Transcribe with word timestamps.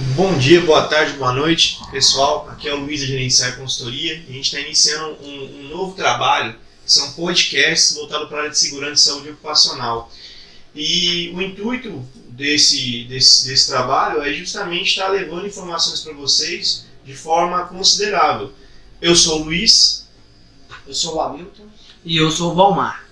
Bom 0.00 0.38
dia, 0.38 0.62
boa 0.62 0.88
tarde, 0.88 1.12
boa 1.18 1.30
noite, 1.30 1.78
pessoal. 1.90 2.48
Aqui 2.48 2.66
é 2.66 2.72
o 2.72 2.80
Luiz 2.80 3.02
da 3.02 3.06
Gerenciar 3.06 3.58
Consultoria 3.58 4.14
e 4.14 4.30
a 4.30 4.32
gente 4.32 4.46
está 4.46 4.58
iniciando 4.58 5.18
um, 5.22 5.60
um, 5.60 5.68
novo 5.68 5.94
trabalho, 5.94 6.54
que 6.86 6.90
são 6.90 7.12
podcasts 7.12 7.94
voltados 7.94 8.26
para 8.28 8.38
a 8.38 8.40
área 8.40 8.50
de 8.50 8.58
segurança 8.58 8.94
e 8.94 9.12
saúde 9.12 9.28
ocupacional. 9.28 10.10
E 10.74 11.30
o 11.34 11.42
intuito 11.42 12.02
desse, 12.30 13.04
desse, 13.04 13.46
desse 13.46 13.66
trabalho 13.68 14.22
é 14.22 14.32
justamente 14.32 14.88
estar 14.88 15.08
levando 15.08 15.46
informações 15.46 16.00
para 16.00 16.14
vocês 16.14 16.86
de 17.04 17.14
forma 17.14 17.66
considerável. 17.66 18.54
Eu 19.02 19.14
sou 19.14 19.42
o 19.42 19.44
Luiz. 19.44 20.08
Eu 20.86 20.94
sou 20.94 21.16
o 21.16 21.20
Hamilton. 21.20 21.66
E 22.06 22.16
eu 22.16 22.30
sou 22.30 22.52
o 22.52 22.54
Valmar. 22.54 23.06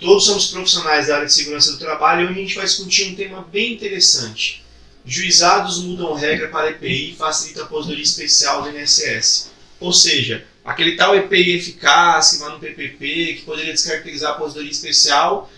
Todos 0.00 0.24
somos 0.24 0.48
profissionais 0.48 1.06
da 1.06 1.14
área 1.14 1.26
de 1.26 1.32
segurança 1.32 1.70
do 1.70 1.78
trabalho 1.78 2.22
e 2.22 2.24
hoje 2.24 2.32
a 2.32 2.42
gente 2.42 2.54
vai 2.56 2.64
discutir 2.64 3.12
um 3.12 3.14
tema 3.14 3.42
bem 3.42 3.74
interessante. 3.74 4.64
Juizados 5.04 5.82
mudam 5.82 6.14
regra 6.14 6.48
para 6.48 6.70
EPI 6.70 7.12
e 7.12 7.16
facilita 7.16 7.62
a 7.62 7.64
aposentadoria 7.64 8.04
especial 8.04 8.62
do 8.62 8.70
INSS. 8.70 9.50
Ou 9.80 9.92
seja, 9.92 10.44
aquele 10.64 10.96
tal 10.96 11.16
EPI 11.16 11.56
eficaz 11.56 12.32
que 12.32 12.38
vai 12.38 12.50
no 12.50 12.60
PPP, 12.60 13.34
que 13.38 13.42
poderia 13.44 13.72
descaracterizar 13.72 14.32
a 14.32 14.34
aposentadoria 14.34 14.70
especial, 14.70 15.50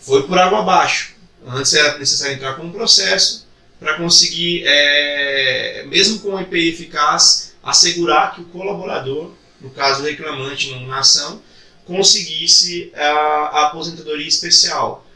foi 0.00 0.26
por 0.26 0.38
água 0.38 0.60
abaixo. 0.60 1.14
Antes 1.46 1.74
era 1.74 1.98
necessário 1.98 2.34
entrar 2.34 2.54
com 2.54 2.64
um 2.64 2.72
processo 2.72 3.46
para 3.78 3.96
conseguir, 3.96 4.64
é, 4.66 5.84
mesmo 5.86 6.20
com 6.20 6.34
o 6.34 6.40
EPI 6.40 6.70
eficaz, 6.70 7.54
assegurar 7.62 8.34
que 8.34 8.40
o 8.40 8.46
colaborador, 8.46 9.32
no 9.60 9.70
caso 9.70 10.02
o 10.02 10.06
reclamante 10.06 10.74
na 10.86 11.00
ação, 11.00 11.42
conseguisse 11.84 12.92
a, 12.94 13.02
a 13.02 13.66
aposentadoria 13.66 14.26
especial. 14.26 15.06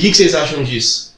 Que, 0.00 0.10
que 0.10 0.16
vocês 0.16 0.34
acham 0.34 0.62
disso? 0.62 1.10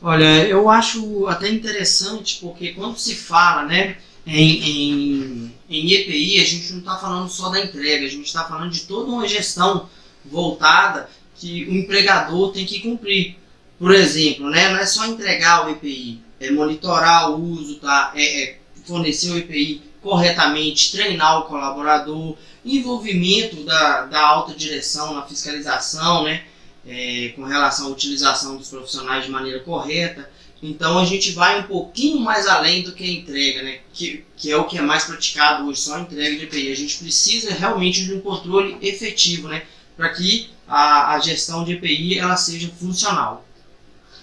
Olha, 0.00 0.46
eu 0.46 0.68
acho 0.68 1.26
até 1.26 1.48
interessante 1.48 2.38
porque 2.40 2.72
quando 2.72 2.96
se 2.98 3.14
fala 3.14 3.64
né, 3.64 3.96
em, 4.26 4.62
em, 4.62 5.54
em 5.68 5.92
EPI, 5.92 6.40
a 6.40 6.44
gente 6.44 6.72
não 6.72 6.78
está 6.80 6.96
falando 6.96 7.28
só 7.28 7.48
da 7.48 7.60
entrega, 7.60 8.06
a 8.06 8.10
gente 8.10 8.26
está 8.26 8.44
falando 8.44 8.70
de 8.70 8.82
toda 8.82 9.10
uma 9.10 9.26
gestão 9.26 9.88
voltada 10.24 11.08
que 11.36 11.64
o 11.64 11.74
empregador 11.74 12.52
tem 12.52 12.66
que 12.66 12.80
cumprir. 12.80 13.36
Por 13.78 13.94
exemplo, 13.94 14.50
né, 14.50 14.70
não 14.70 14.78
é 14.78 14.86
só 14.86 15.06
entregar 15.06 15.66
o 15.66 15.70
EPI, 15.70 16.20
é 16.40 16.50
monitorar 16.50 17.30
o 17.30 17.40
uso, 17.40 17.76
tá? 17.76 18.12
é, 18.14 18.42
é 18.42 18.58
fornecer 18.84 19.30
o 19.30 19.38
EPI 19.38 19.82
corretamente, 20.02 20.92
treinar 20.92 21.40
o 21.40 21.42
colaborador, 21.42 22.36
envolvimento 22.64 23.64
da, 23.64 24.02
da 24.06 24.20
alta 24.20 24.54
direção 24.54 25.14
na 25.14 25.22
fiscalização, 25.22 26.24
né? 26.24 26.44
É, 26.88 27.32
com 27.36 27.44
relação 27.44 27.88
à 27.88 27.90
utilização 27.90 28.56
dos 28.56 28.68
profissionais 28.68 29.26
de 29.26 29.30
maneira 29.30 29.60
correta. 29.60 30.28
Então 30.62 30.98
a 30.98 31.04
gente 31.04 31.32
vai 31.32 31.60
um 31.60 31.64
pouquinho 31.64 32.18
mais 32.18 32.46
além 32.48 32.82
do 32.82 32.92
que 32.92 33.04
a 33.04 33.06
entrega, 33.06 33.62
né? 33.62 33.80
que, 33.92 34.24
que 34.36 34.50
é 34.50 34.56
o 34.56 34.64
que 34.64 34.78
é 34.78 34.80
mais 34.80 35.04
praticado 35.04 35.66
hoje, 35.66 35.80
só 35.80 35.96
a 35.96 36.00
entrega 36.00 36.36
de 36.36 36.44
EPI. 36.44 36.72
A 36.72 36.76
gente 36.76 36.98
precisa 36.98 37.52
realmente 37.52 38.04
de 38.04 38.14
um 38.14 38.20
controle 38.20 38.76
efetivo 38.80 39.48
né? 39.48 39.64
para 39.96 40.08
que 40.08 40.50
a, 40.66 41.14
a 41.14 41.20
gestão 41.20 41.62
de 41.62 41.74
EPI 41.74 42.18
ela 42.18 42.36
seja 42.36 42.68
funcional. 42.70 43.46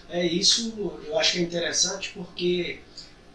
É 0.09 0.25
isso, 0.25 0.73
eu 1.07 1.18
acho 1.18 1.34
que 1.34 1.39
é 1.39 1.41
interessante 1.41 2.12
porque 2.13 2.79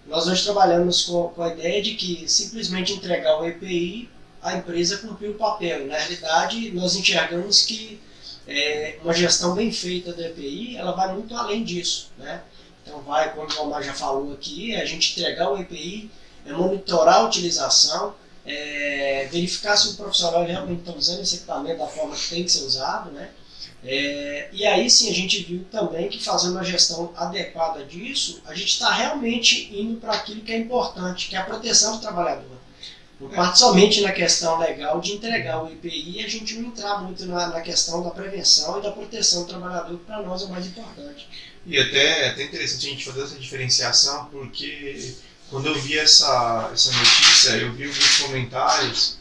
nós 0.06 0.26
hoje 0.26 0.44
trabalhamos 0.44 1.02
com, 1.04 1.28
com 1.28 1.42
a 1.42 1.52
ideia 1.52 1.82
de 1.82 1.94
que 1.94 2.28
simplesmente 2.28 2.92
entregar 2.92 3.40
o 3.40 3.46
EPI, 3.46 4.08
a 4.42 4.56
empresa 4.56 4.98
cumpriu 4.98 5.32
o 5.32 5.34
papel. 5.34 5.86
Na 5.86 5.96
realidade, 5.96 6.70
nós 6.72 6.96
enxergamos 6.96 7.64
que 7.64 8.00
é, 8.46 8.98
uma 9.02 9.14
gestão 9.14 9.54
bem 9.54 9.70
feita 9.72 10.12
da 10.12 10.26
EPI, 10.26 10.76
ela 10.76 10.92
vai 10.92 11.12
muito 11.12 11.34
além 11.36 11.62
disso, 11.64 12.10
né? 12.18 12.42
Então 12.82 13.00
vai, 13.02 13.32
como 13.34 13.48
o 13.48 13.62
Omar 13.62 13.82
já 13.82 13.94
falou 13.94 14.32
aqui, 14.32 14.74
a 14.74 14.84
gente 14.84 15.12
entregar 15.12 15.50
o 15.50 15.58
EPI, 15.58 16.10
é 16.46 16.52
monitorar 16.52 17.16
a 17.16 17.24
utilização, 17.26 18.14
é, 18.44 19.28
verificar 19.30 19.76
se 19.76 19.90
o 19.90 19.96
profissional 19.96 20.44
realmente 20.44 20.80
está 20.80 20.92
usando 20.92 21.20
esse 21.20 21.36
equipamento 21.36 21.78
da 21.78 21.86
forma 21.86 22.16
que 22.16 22.30
tem 22.30 22.44
que 22.44 22.50
ser 22.50 22.64
usado, 22.64 23.10
né? 23.12 23.30
É, 23.82 24.50
e 24.52 24.66
aí 24.66 24.90
sim 24.90 25.10
a 25.10 25.14
gente 25.14 25.42
viu 25.42 25.64
também 25.70 26.08
que 26.08 26.22
fazendo 26.22 26.52
uma 26.52 26.64
gestão 26.64 27.12
adequada 27.16 27.84
disso, 27.84 28.42
a 28.44 28.54
gente 28.54 28.68
está 28.68 28.92
realmente 28.92 29.70
indo 29.74 29.98
para 29.98 30.12
aquilo 30.12 30.42
que 30.42 30.52
é 30.52 30.58
importante, 30.58 31.28
que 31.28 31.36
é 31.36 31.38
a 31.38 31.44
proteção 31.44 31.96
do 31.96 32.02
trabalhador. 32.02 32.59
Parte 33.28 33.58
somente 33.58 34.00
na 34.00 34.12
questão 34.12 34.58
legal 34.58 34.98
de 34.98 35.12
entregar 35.12 35.62
o 35.62 35.70
IPI 35.70 36.20
e 36.20 36.24
a 36.24 36.28
gente 36.28 36.54
não 36.54 36.68
entrar 36.68 37.02
muito 37.02 37.26
na, 37.26 37.48
na, 37.48 37.60
questão 37.60 38.02
da 38.02 38.10
prevenção 38.10 38.78
e 38.78 38.82
da 38.82 38.90
proteção 38.90 39.42
do 39.42 39.48
trabalhador, 39.48 39.98
que 39.98 40.04
para 40.04 40.22
nós 40.22 40.40
é 40.40 40.46
o 40.46 40.48
mais 40.48 40.66
importante. 40.66 41.28
E 41.66 41.78
até, 41.78 42.28
até 42.28 42.44
interessante 42.44 42.86
a 42.86 42.90
gente 42.90 43.04
fazer 43.04 43.22
essa 43.22 43.36
diferenciação, 43.36 44.24
porque 44.26 45.14
quando 45.50 45.66
eu 45.66 45.74
vi 45.74 45.98
essa, 45.98 46.70
essa 46.72 46.92
notícia, 46.92 47.50
eu 47.56 47.72
vi 47.74 47.84
alguns 47.84 48.18
comentários, 48.20 49.18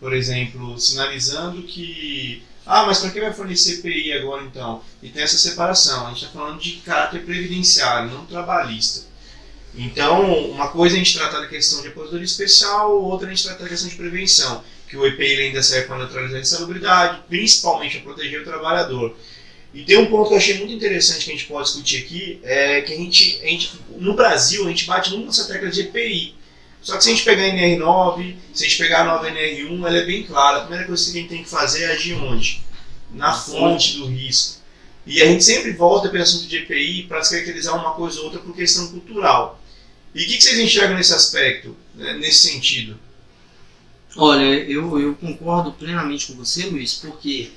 por 0.00 0.14
exemplo, 0.14 0.78
sinalizando 0.78 1.62
que. 1.64 2.42
Ah, 2.64 2.86
mas 2.86 3.00
para 3.00 3.10
que 3.10 3.20
vai 3.20 3.34
fornecer 3.34 3.80
IPI 3.80 4.14
agora 4.14 4.44
então? 4.44 4.82
E 5.02 5.10
tem 5.10 5.22
essa 5.22 5.36
separação. 5.36 6.06
A 6.06 6.10
gente 6.10 6.24
está 6.24 6.38
falando 6.38 6.58
de 6.58 6.76
caráter 6.76 7.24
previdenciário, 7.24 8.10
não 8.10 8.24
trabalhista. 8.24 9.11
Então, 9.74 10.50
uma 10.50 10.68
coisa 10.68 10.94
a 10.94 10.98
gente 10.98 11.16
tratar 11.16 11.40
da 11.40 11.46
questão 11.46 11.80
de 11.80 11.88
aposentadoria 11.88 12.26
especial, 12.26 13.02
outra 13.02 13.26
a 13.26 13.30
gente 13.30 13.42
tratar 13.42 13.64
da 13.64 13.68
questão 13.70 13.88
de 13.88 13.96
prevenção, 13.96 14.62
que 14.86 14.96
o 14.96 15.06
EPI 15.06 15.44
ainda 15.44 15.62
serve 15.62 15.86
para 15.86 15.98
neutralizar 15.98 16.38
a 16.38 16.42
insalubridade, 16.42 17.22
principalmente 17.28 17.98
para 17.98 18.12
proteger 18.12 18.42
o 18.42 18.44
trabalhador. 18.44 19.16
E 19.72 19.82
tem 19.84 19.96
um 19.96 20.06
ponto 20.06 20.28
que 20.28 20.34
eu 20.34 20.38
achei 20.38 20.58
muito 20.58 20.74
interessante 20.74 21.24
que 21.24 21.30
a 21.30 21.34
gente 21.34 21.46
pode 21.46 21.68
discutir 21.68 22.04
aqui, 22.04 22.40
é 22.42 22.82
que 22.82 22.92
a 22.92 22.96
gente, 22.96 23.40
a 23.42 23.46
gente 23.46 23.72
no 23.96 24.12
Brasil, 24.14 24.66
a 24.66 24.68
gente 24.68 24.84
bate 24.84 25.10
muito 25.10 25.26
nessa 25.26 25.48
tecla 25.48 25.70
de 25.70 25.80
EPI. 25.80 26.34
Só 26.82 26.96
que 26.98 27.04
se 27.04 27.10
a 27.10 27.12
gente 27.14 27.24
pegar 27.24 27.44
a 27.44 27.46
NR9, 27.46 28.34
se 28.52 28.64
a 28.64 28.68
gente 28.68 28.78
pegar 28.78 29.00
a 29.02 29.04
nova 29.04 29.30
NR1, 29.30 29.86
ela 29.86 29.96
é 29.96 30.04
bem 30.04 30.24
clara. 30.24 30.58
A 30.58 30.60
primeira 30.62 30.84
coisa 30.84 31.04
que 31.04 31.16
a 31.16 31.20
gente 31.20 31.30
tem 31.30 31.42
que 31.42 31.48
fazer 31.48 31.84
é 31.84 31.92
agir 31.92 32.14
onde? 32.14 32.60
Na 33.12 33.32
fonte 33.32 33.96
do 33.96 34.06
risco. 34.06 34.60
E 35.06 35.22
a 35.22 35.26
gente 35.26 35.42
sempre 35.42 35.72
volta 35.72 36.08
para 36.08 36.18
o 36.18 36.22
assunto 36.22 36.46
de 36.46 36.58
EPI 36.58 37.04
para 37.04 37.20
descaracterizar 37.20 37.74
uma 37.74 37.92
coisa 37.92 38.18
ou 38.18 38.26
outra 38.26 38.40
por 38.40 38.54
questão 38.54 38.88
cultural. 38.88 39.61
E 40.14 40.22
o 40.22 40.26
que, 40.26 40.36
que, 40.36 40.42
vocês 40.42 40.58
enxergam 40.58 40.96
nesse 40.96 41.14
aspecto, 41.14 41.76
né, 41.94 42.14
nesse 42.14 42.50
sentido? 42.50 42.98
Olha, 44.16 44.44
eu, 44.44 45.00
eu 45.00 45.14
concordo 45.14 45.72
plenamente 45.72 46.26
com 46.26 46.34
você, 46.34 46.66
Luiz, 46.66 46.94
porque 46.94 47.50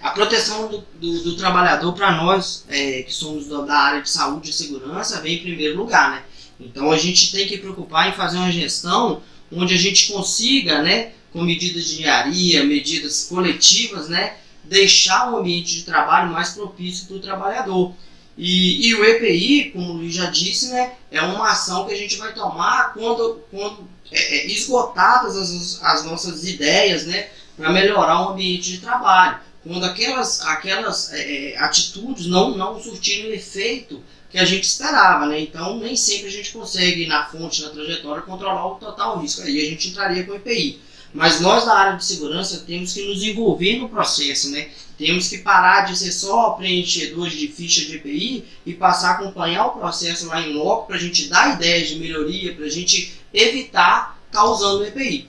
a 0.00 0.10
proteção 0.10 0.68
do, 0.68 0.84
do, 1.00 1.22
do 1.22 1.36
trabalhador 1.36 1.92
para 1.92 2.12
nós 2.12 2.64
é, 2.68 3.02
que 3.02 3.12
somos 3.12 3.46
da 3.48 3.74
área 3.74 4.02
de 4.02 4.08
saúde 4.08 4.50
e 4.50 4.52
segurança 4.52 5.20
vem 5.20 5.36
em 5.36 5.42
primeiro 5.42 5.76
lugar, 5.76 6.10
né? 6.10 6.22
Então 6.60 6.90
a 6.90 6.96
gente 6.96 7.30
tem 7.30 7.46
que 7.46 7.58
preocupar 7.58 8.08
em 8.08 8.12
fazer 8.12 8.38
uma 8.38 8.50
gestão 8.50 9.22
onde 9.52 9.74
a 9.74 9.78
gente 9.78 10.12
consiga, 10.12 10.82
né, 10.82 11.12
com 11.32 11.42
medidas 11.42 11.86
de 11.86 11.94
engenharia, 11.94 12.64
medidas 12.64 13.26
coletivas, 13.28 14.08
né, 14.08 14.36
deixar 14.64 15.32
o 15.32 15.38
ambiente 15.38 15.76
de 15.76 15.82
trabalho 15.84 16.32
mais 16.32 16.50
propício 16.50 17.06
para 17.06 17.16
o 17.16 17.20
trabalhador. 17.20 17.94
E, 18.40 18.86
e, 18.86 18.94
o 18.94 19.04
EPI, 19.04 19.72
como 19.72 19.90
o 19.90 19.92
Luiz 19.94 20.14
já 20.14 20.30
disse, 20.30 20.70
né, 20.70 20.92
é 21.10 21.20
uma 21.20 21.50
ação 21.50 21.84
que 21.86 21.92
a 21.92 21.96
gente 21.96 22.16
vai 22.16 22.32
tomar 22.32 22.94
quando, 22.94 23.42
quando 23.50 23.88
é, 24.12 24.36
é, 24.36 24.46
esgotadas 24.46 25.36
as, 25.36 25.82
as 25.82 26.04
nossas 26.04 26.46
ideias 26.46 27.04
né, 27.04 27.30
para 27.56 27.72
melhorar 27.72 28.22
o 28.22 28.28
ambiente 28.30 28.70
de 28.70 28.78
trabalho. 28.78 29.40
Quando 29.66 29.84
aquelas, 29.84 30.40
aquelas 30.42 31.12
é, 31.12 31.52
é, 31.52 31.58
atitudes 31.58 32.26
não, 32.26 32.56
não 32.56 32.80
surtirem 32.80 33.32
o 33.32 33.34
efeito 33.34 34.00
que 34.30 34.38
a 34.38 34.44
gente 34.44 34.64
esperava. 34.64 35.26
Né? 35.26 35.40
Então, 35.40 35.76
nem 35.80 35.96
sempre 35.96 36.28
a 36.28 36.30
gente 36.30 36.52
consegue, 36.52 37.08
na 37.08 37.26
fonte, 37.26 37.62
na 37.62 37.70
trajetória, 37.70 38.22
controlar 38.22 38.66
o 38.68 38.76
total 38.76 39.18
risco. 39.18 39.42
Aí 39.42 39.60
a 39.60 39.68
gente 39.68 39.88
entraria 39.88 40.22
com 40.22 40.30
o 40.30 40.36
EPI. 40.36 40.80
Mas 41.12 41.40
nós 41.40 41.64
da 41.64 41.74
área 41.74 41.96
de 41.96 42.04
segurança 42.04 42.64
temos 42.66 42.92
que 42.92 43.06
nos 43.06 43.22
envolver 43.22 43.78
no 43.78 43.88
processo, 43.88 44.50
né? 44.50 44.68
Temos 44.98 45.28
que 45.28 45.38
parar 45.38 45.82
de 45.82 45.96
ser 45.96 46.12
só 46.12 46.50
preenchedores 46.50 47.34
de 47.34 47.48
ficha 47.48 47.84
de 47.86 47.96
EPI 47.96 48.44
e 48.66 48.74
passar 48.74 49.10
a 49.10 49.12
acompanhar 49.12 49.66
o 49.66 49.78
processo 49.78 50.26
lá 50.26 50.40
em 50.40 50.52
loco 50.52 50.88
para 50.88 50.96
a 50.96 51.00
gente 51.00 51.28
dar 51.28 51.54
ideias 51.54 51.88
de 51.88 51.96
melhoria, 51.96 52.54
para 52.54 52.66
a 52.66 52.70
gente 52.70 53.18
evitar 53.32 54.18
causando 54.30 54.84
EPI. 54.84 55.28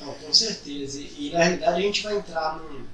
Não, 0.00 0.12
com 0.14 0.32
certeza. 0.32 1.00
E, 1.00 1.26
e, 1.26 1.30
na 1.32 1.42
realidade 1.42 1.78
a 1.78 1.82
gente 1.82 2.02
vai 2.02 2.16
entrar 2.16 2.58
num, 2.58 2.84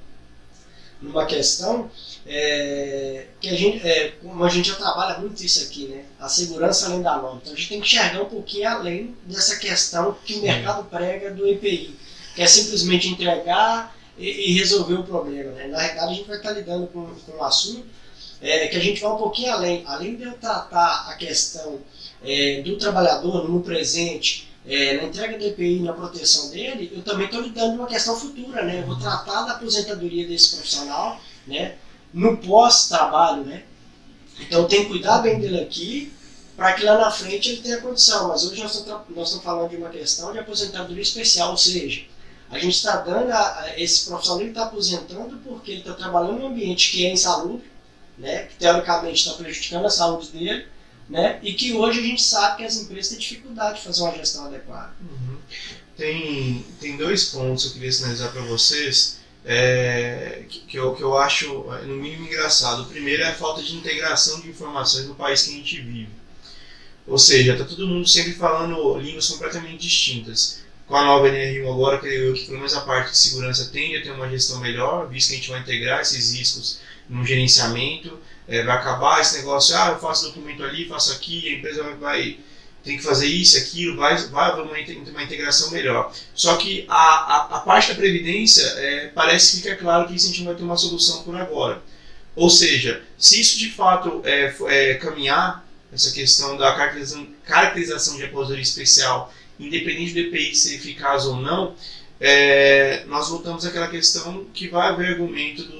numa 1.01 1.27
questão 1.27 1.91
é, 2.27 3.27
que 3.41 3.49
a 3.49 3.55
gente, 3.55 3.87
é, 3.87 4.11
como 4.23 4.45
a 4.45 4.49
gente 4.49 4.69
já 4.69 4.77
trabalha 4.77 5.19
muito 5.19 5.43
isso 5.43 5.65
aqui, 5.65 5.87
né? 5.87 6.05
A 6.19 6.29
segurança 6.29 6.87
além 6.87 7.03
da 7.03 7.17
norma. 7.17 7.41
Então 7.43 7.55
a 7.55 7.57
gente 7.57 7.69
tem 7.69 7.81
que 7.81 7.87
enxergar 7.87 8.23
um 8.23 8.29
pouquinho 8.29 8.69
além 8.69 9.17
dessa 9.25 9.57
questão 9.57 10.17
que 10.25 10.35
o 10.35 10.43
mercado 10.43 10.85
prega 10.85 11.31
do 11.31 11.47
EPI, 11.49 11.97
que 12.35 12.43
é 12.43 12.47
simplesmente 12.47 13.09
entregar 13.09 13.97
e, 14.19 14.51
e 14.51 14.59
resolver 14.59 14.95
o 14.95 15.05
problema. 15.05 15.53
Né? 15.53 15.69
Na 15.69 15.79
realidade 15.79 16.13
a 16.13 16.15
gente 16.15 16.29
vai 16.29 16.37
estar 16.37 16.53
lidando 16.53 16.87
com, 16.89 17.07
com 17.07 17.39
um 17.39 17.45
assunto 17.45 17.87
é, 18.41 18.69
que 18.69 18.77
a 18.77 18.81
gente 18.81 19.01
vai 19.01 19.13
um 19.13 19.17
pouquinho 19.17 19.53
além. 19.53 19.83
Além 19.87 20.17
de 20.17 20.25
eu 20.25 20.33
tratar 20.33 21.09
a 21.09 21.15
questão 21.15 21.81
é, 22.23 22.61
do 22.63 22.77
trabalhador 22.77 23.49
no 23.49 23.61
presente, 23.63 24.50
é, 24.67 24.97
na 24.97 25.05
entrega 25.05 25.39
do 25.39 25.45
EPI, 25.45 25.81
na 25.81 25.93
proteção 25.93 26.51
dele, 26.51 26.93
eu 26.95 27.03
também 27.03 27.27
estou 27.27 27.41
lidando 27.41 27.77
com 27.77 27.83
uma 27.83 27.87
questão 27.87 28.17
futura, 28.17 28.63
né? 28.63 28.81
Eu 28.81 28.87
vou 28.87 28.99
tratar 28.99 29.43
da 29.43 29.53
aposentadoria 29.53 30.27
desse 30.27 30.57
profissional, 30.57 31.21
né? 31.47 31.77
No 32.13 32.37
pós-trabalho, 32.37 33.45
né? 33.45 33.65
Então 34.39 34.67
tem 34.67 34.83
que 34.83 34.91
cuidar 34.91 35.19
bem 35.21 35.41
dele 35.41 35.61
aqui, 35.61 36.13
para 36.57 36.75
que 36.75 36.85
lá 36.85 36.99
na 36.99 37.11
frente 37.11 37.49
ele 37.49 37.63
tenha 37.63 37.81
condição. 37.81 38.29
Mas 38.29 38.45
hoje 38.45 38.63
nós 38.63 38.75
estamos, 38.75 39.03
nós 39.15 39.29
estamos 39.29 39.45
falando 39.45 39.71
de 39.71 39.77
uma 39.77 39.89
questão 39.89 40.33
de 40.33 40.39
aposentadoria 40.39 41.03
especial, 41.03 41.53
ou 41.53 41.57
seja, 41.57 42.05
a 42.51 42.59
gente 42.59 42.75
está 42.75 42.97
dando 42.97 43.31
a, 43.31 43.61
a, 43.61 43.81
esse 43.81 44.07
profissional 44.07 44.41
ele 44.41 44.51
está 44.51 44.65
aposentando 44.65 45.39
porque 45.39 45.71
ele 45.71 45.81
está 45.81 45.95
trabalhando 45.95 46.41
em 46.41 46.45
um 46.45 46.49
ambiente 46.49 46.91
que 46.91 47.07
é 47.07 47.13
insalubre, 47.13 47.71
né? 48.19 48.45
Que 48.45 48.57
teoricamente 48.57 49.27
está 49.27 49.43
prejudicando 49.43 49.87
a 49.87 49.91
saúde 49.91 50.29
dele 50.29 50.67
né? 51.11 51.41
E 51.43 51.53
que 51.53 51.75
hoje 51.75 51.99
a 51.99 52.03
gente 52.03 52.23
sabe 52.23 52.59
que 52.59 52.65
as 52.65 52.77
empresas 52.77 53.09
têm 53.09 53.19
dificuldade 53.19 53.79
de 53.79 53.85
fazer 53.85 54.03
uma 54.03 54.15
gestão 54.15 54.47
adequada. 54.47 54.93
Uhum. 55.01 55.37
Tem, 55.97 56.65
tem 56.81 56.97
dois 56.97 57.25
pontos 57.27 57.65
que 57.65 57.71
eu 57.71 57.75
queria 57.75 57.93
sinalizar 57.93 58.31
para 58.31 58.43
vocês 58.43 59.19
é, 59.45 60.45
que, 60.49 60.77
eu, 60.77 60.95
que 60.95 61.03
eu 61.03 61.19
acho, 61.19 61.67
é, 61.75 61.83
no 61.85 61.97
mínimo, 61.97 62.27
engraçado. 62.27 62.83
O 62.83 62.87
primeiro 62.87 63.23
é 63.23 63.27
a 63.27 63.35
falta 63.35 63.61
de 63.61 63.75
integração 63.75 64.41
de 64.41 64.49
informações 64.49 65.07
no 65.07 65.17
país 65.17 65.43
que 65.43 65.51
a 65.51 65.57
gente 65.57 65.81
vive. 65.81 66.13
Ou 67.07 67.19
seja, 67.19 67.53
está 67.53 67.65
todo 67.65 67.89
mundo 67.89 68.07
sempre 68.07 68.33
falando 68.35 68.97
línguas 68.99 69.27
completamente 69.27 69.83
distintas. 69.83 70.61
Com 70.87 70.95
a 70.97 71.05
nova 71.05 71.29
NR1 71.29 71.69
agora, 71.69 71.99
creio 71.99 72.29
eu 72.29 72.35
que 72.35 72.45
pelo 72.45 72.59
menos 72.59 72.75
a 72.75 72.83
parte 72.83 73.11
de 73.11 73.19
segurança 73.19 73.71
tende 73.73 73.97
a 73.97 74.03
ter 74.03 74.11
uma 74.11 74.29
gestão 74.29 74.61
melhor, 74.61 75.09
visto 75.09 75.29
que 75.29 75.35
a 75.35 75.37
gente 75.39 75.51
vai 75.51 75.61
integrar 75.61 76.01
esses 76.01 76.35
riscos 76.35 76.81
no 77.09 77.25
gerenciamento 77.25 78.19
é, 78.51 78.65
vai 78.65 78.77
acabar 78.77 79.21
esse 79.21 79.39
negócio, 79.39 79.77
ah, 79.77 79.91
eu 79.91 79.99
faço 80.01 80.27
documento 80.27 80.65
ali, 80.65 80.89
faço 80.89 81.13
aqui, 81.13 81.49
a 81.49 81.59
empresa 81.59 81.85
vai, 82.01 82.37
tem 82.83 82.97
que 82.97 83.03
fazer 83.03 83.27
isso, 83.27 83.57
aquilo, 83.57 83.97
vai, 83.97 84.17
vai 84.27 84.51
haver 84.51 84.63
uma, 84.63 85.11
uma 85.11 85.23
integração 85.23 85.71
melhor. 85.71 86.13
Só 86.35 86.57
que 86.57 86.85
a, 86.89 86.97
a, 86.97 87.57
a 87.57 87.61
parte 87.61 87.91
da 87.91 87.95
previdência, 87.95 88.65
é, 88.77 89.07
parece 89.15 89.57
que 89.57 89.63
fica 89.63 89.77
claro 89.77 90.09
que 90.09 90.17
isso 90.17 90.27
a 90.27 90.29
gente 90.31 90.41
não 90.41 90.47
vai 90.49 90.57
ter 90.57 90.65
uma 90.65 90.77
solução 90.77 91.23
por 91.23 91.37
agora. 91.37 91.81
Ou 92.35 92.51
seja, 92.51 93.03
se 93.17 93.41
isso 93.41 93.57
de 93.57 93.71
fato 93.71 94.21
é, 94.25 94.53
é 94.67 94.95
caminhar, 94.95 95.65
essa 95.93 96.13
questão 96.13 96.57
da 96.57 96.75
caracterização, 96.75 97.27
caracterização 97.45 98.17
de 98.17 98.25
aposentadoria 98.25 98.63
especial, 98.63 99.33
independente 99.59 100.13
do 100.13 100.21
EPI 100.21 100.55
ser 100.55 100.77
eficaz 100.77 101.25
ou 101.25 101.37
não, 101.37 101.75
é, 102.21 103.05
nós 103.07 103.29
voltamos 103.29 103.65
àquela 103.65 103.89
questão 103.89 104.45
que 104.53 104.69
vai 104.69 104.89
haver 104.89 105.13
argumento 105.13 105.65
do 105.65 105.80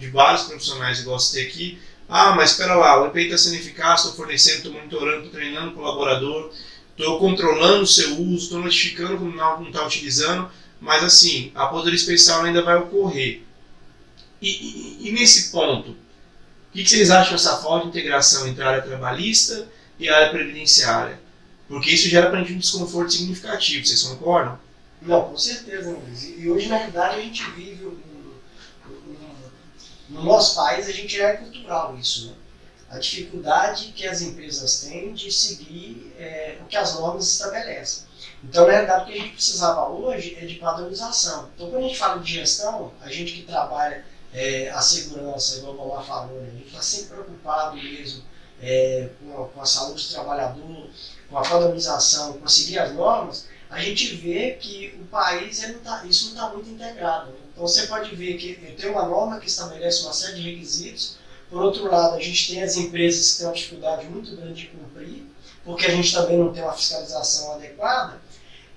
de 0.00 0.08
vários 0.08 0.44
profissionais 0.44 1.00
igual 1.00 1.20
você 1.20 1.42
aqui. 1.42 1.78
Ah, 2.08 2.34
mas 2.34 2.50
espera 2.50 2.74
lá, 2.74 3.00
o 3.00 3.06
EPI 3.06 3.26
está 3.26 3.38
sendo 3.38 3.54
eficaz, 3.54 4.00
estou 4.00 4.16
fornecendo, 4.16 4.56
estou 4.56 4.72
monitorando, 4.72 5.18
estou 5.18 5.30
treinando 5.30 5.70
o 5.70 5.74
colaborador, 5.74 6.50
estou 6.90 7.20
controlando 7.20 7.82
o 7.82 7.86
seu 7.86 8.18
uso, 8.20 8.44
estou 8.44 8.58
notificando 8.58 9.18
como 9.18 9.36
não 9.36 9.68
está 9.68 9.86
utilizando, 9.86 10.50
mas 10.80 11.04
assim, 11.04 11.52
a 11.54 11.64
aposentadoria 11.64 11.96
especial 11.96 12.42
ainda 12.42 12.62
vai 12.62 12.76
ocorrer. 12.76 13.42
E, 14.42 14.48
e, 14.48 15.08
e 15.08 15.12
nesse 15.12 15.52
ponto, 15.52 15.90
o 15.90 15.96
que, 16.72 16.82
que 16.82 16.88
vocês 16.88 17.10
acham 17.10 17.32
dessa 17.32 17.58
falta 17.58 17.84
de 17.84 17.90
integração 17.90 18.48
entre 18.48 18.64
a 18.64 18.68
área 18.68 18.82
trabalhista 18.82 19.68
e 19.98 20.08
a 20.08 20.16
área 20.16 20.30
previdenciária? 20.30 21.20
Porque 21.68 21.90
isso 21.90 22.08
gera 22.08 22.28
para 22.28 22.40
a 22.40 22.42
gente 22.42 22.54
um 22.54 22.58
desconforto 22.58 23.12
significativo, 23.12 23.86
vocês 23.86 24.02
concordam? 24.02 24.58
Não, 25.02 25.22
com 25.22 25.36
certeza, 25.36 25.90
Luiz. 25.90 26.24
E 26.36 26.50
hoje, 26.50 26.68
na 26.68 26.76
realidade, 26.76 27.16
a 27.16 27.22
gente 27.22 27.48
vive 27.52 27.86
no 30.10 30.24
nosso 30.24 30.56
país, 30.56 30.88
a 30.88 30.92
gente 30.92 31.16
já 31.16 31.28
é 31.28 31.36
cultural 31.36 31.96
isso, 31.96 32.28
né? 32.28 32.34
A 32.90 32.98
dificuldade 32.98 33.92
que 33.92 34.06
as 34.06 34.20
empresas 34.20 34.80
têm 34.80 35.14
de 35.14 35.30
seguir 35.30 36.12
é, 36.18 36.58
o 36.60 36.64
que 36.64 36.76
as 36.76 36.94
normas 36.94 37.32
estabelecem. 37.32 38.04
Então, 38.42 38.66
na 38.66 38.72
verdade, 38.72 39.04
o 39.04 39.06
que 39.06 39.12
a 39.12 39.22
gente 39.22 39.34
precisava 39.34 39.88
hoje 39.88 40.36
é 40.40 40.44
de 40.44 40.56
padronização. 40.56 41.50
Então, 41.54 41.70
quando 41.70 41.84
a 41.84 41.86
gente 41.86 41.98
fala 41.98 42.20
de 42.20 42.32
gestão, 42.32 42.92
a 43.00 43.08
gente 43.08 43.32
que 43.32 43.42
trabalha 43.42 44.04
é, 44.32 44.70
a 44.70 44.80
segurança, 44.80 45.58
igual 45.58 45.74
o 45.74 45.76
Balmar 45.76 46.04
falou, 46.04 46.40
né? 46.40 46.48
a 46.48 46.56
gente 46.56 46.66
está 46.66 46.82
sempre 46.82 47.08
preocupado 47.10 47.76
mesmo 47.76 48.24
é, 48.60 49.08
com, 49.20 49.42
a, 49.42 49.48
com, 49.48 49.60
a, 49.60 49.66
saúde 49.66 50.06
do 50.06 50.12
trabalhador, 50.12 50.90
com 51.28 51.38
a 51.38 51.42
padronização, 51.42 52.34
com 52.34 52.48
seguir 52.48 52.78
as 52.78 52.92
normas, 52.92 53.46
a 53.68 53.80
gente 53.80 54.16
vê 54.16 54.56
que 54.60 54.98
o 55.00 55.04
país 55.06 55.62
não 55.68 55.78
tá, 55.78 56.04
isso 56.04 56.26
não 56.26 56.32
está 56.32 56.48
muito 56.54 56.70
integrado. 56.70 57.30
Né? 57.30 57.38
Você 57.60 57.86
pode 57.88 58.16
ver 58.16 58.38
que 58.38 58.54
tem 58.54 58.90
uma 58.90 59.04
norma 59.04 59.38
que 59.38 59.46
estabelece 59.46 60.02
uma 60.02 60.14
série 60.14 60.36
de 60.36 60.50
requisitos, 60.50 61.18
por 61.50 61.60
outro 61.60 61.90
lado, 61.90 62.16
a 62.16 62.20
gente 62.20 62.52
tem 62.52 62.62
as 62.62 62.76
empresas 62.76 63.32
que 63.32 63.38
têm 63.38 63.46
uma 63.46 63.54
dificuldade 63.54 64.06
muito 64.06 64.34
grande 64.34 64.62
de 64.62 64.66
cumprir, 64.68 65.26
porque 65.62 65.84
a 65.84 65.90
gente 65.90 66.10
também 66.10 66.38
não 66.38 66.52
tem 66.52 66.62
uma 66.62 66.72
fiscalização 66.72 67.52
adequada, 67.52 68.18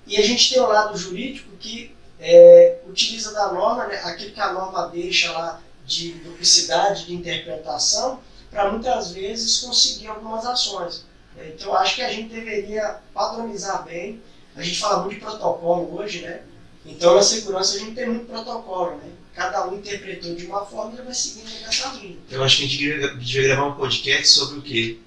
e 0.06 0.18
a 0.18 0.22
gente 0.22 0.50
tem 0.50 0.60
o 0.60 0.66
lado 0.66 0.94
jurídico 0.98 1.56
que 1.56 1.96
é, 2.20 2.80
utiliza 2.86 3.32
da 3.32 3.52
norma, 3.52 3.86
né, 3.86 3.96
aquilo 4.04 4.32
que 4.32 4.40
a 4.40 4.52
norma 4.52 4.88
deixa 4.88 5.32
lá 5.32 5.62
de 5.86 6.12
duplicidade 6.12 7.06
de 7.06 7.14
interpretação, 7.14 8.20
para 8.50 8.70
muitas 8.70 9.12
vezes 9.12 9.60
conseguir 9.60 10.08
algumas 10.08 10.44
ações. 10.44 11.06
Então, 11.38 11.74
acho 11.74 11.96
que 11.96 12.02
a 12.02 12.12
gente 12.12 12.34
deveria 12.34 12.98
padronizar 13.14 13.82
bem. 13.84 14.22
A 14.54 14.62
gente 14.62 14.78
fala 14.78 15.02
muito 15.02 15.14
de 15.14 15.20
protocolo 15.24 15.98
hoje, 15.98 16.20
né? 16.22 16.42
Então, 16.86 17.14
na 17.14 17.22
segurança, 17.22 17.76
a 17.76 17.78
gente 17.78 17.92
tem 17.92 18.06
muito 18.06 18.26
protocolo, 18.26 18.96
né? 18.98 19.10
Cada 19.34 19.66
um 19.66 19.76
interpretou 19.76 20.34
de 20.34 20.46
uma 20.46 20.64
forma 20.64 20.94
e 20.98 21.02
vai 21.02 21.14
seguindo 21.14 21.50
nessa 21.60 21.92
linha. 21.94 22.16
Eu 22.30 22.44
acho 22.44 22.58
que 22.58 22.64
a 22.64 22.68
gente 22.68 23.18
devia 23.18 23.42
gravar 23.48 23.66
um 23.68 23.74
podcast 23.74 24.28
sobre 24.28 24.58
o 24.58 24.62
quê? 24.62 24.98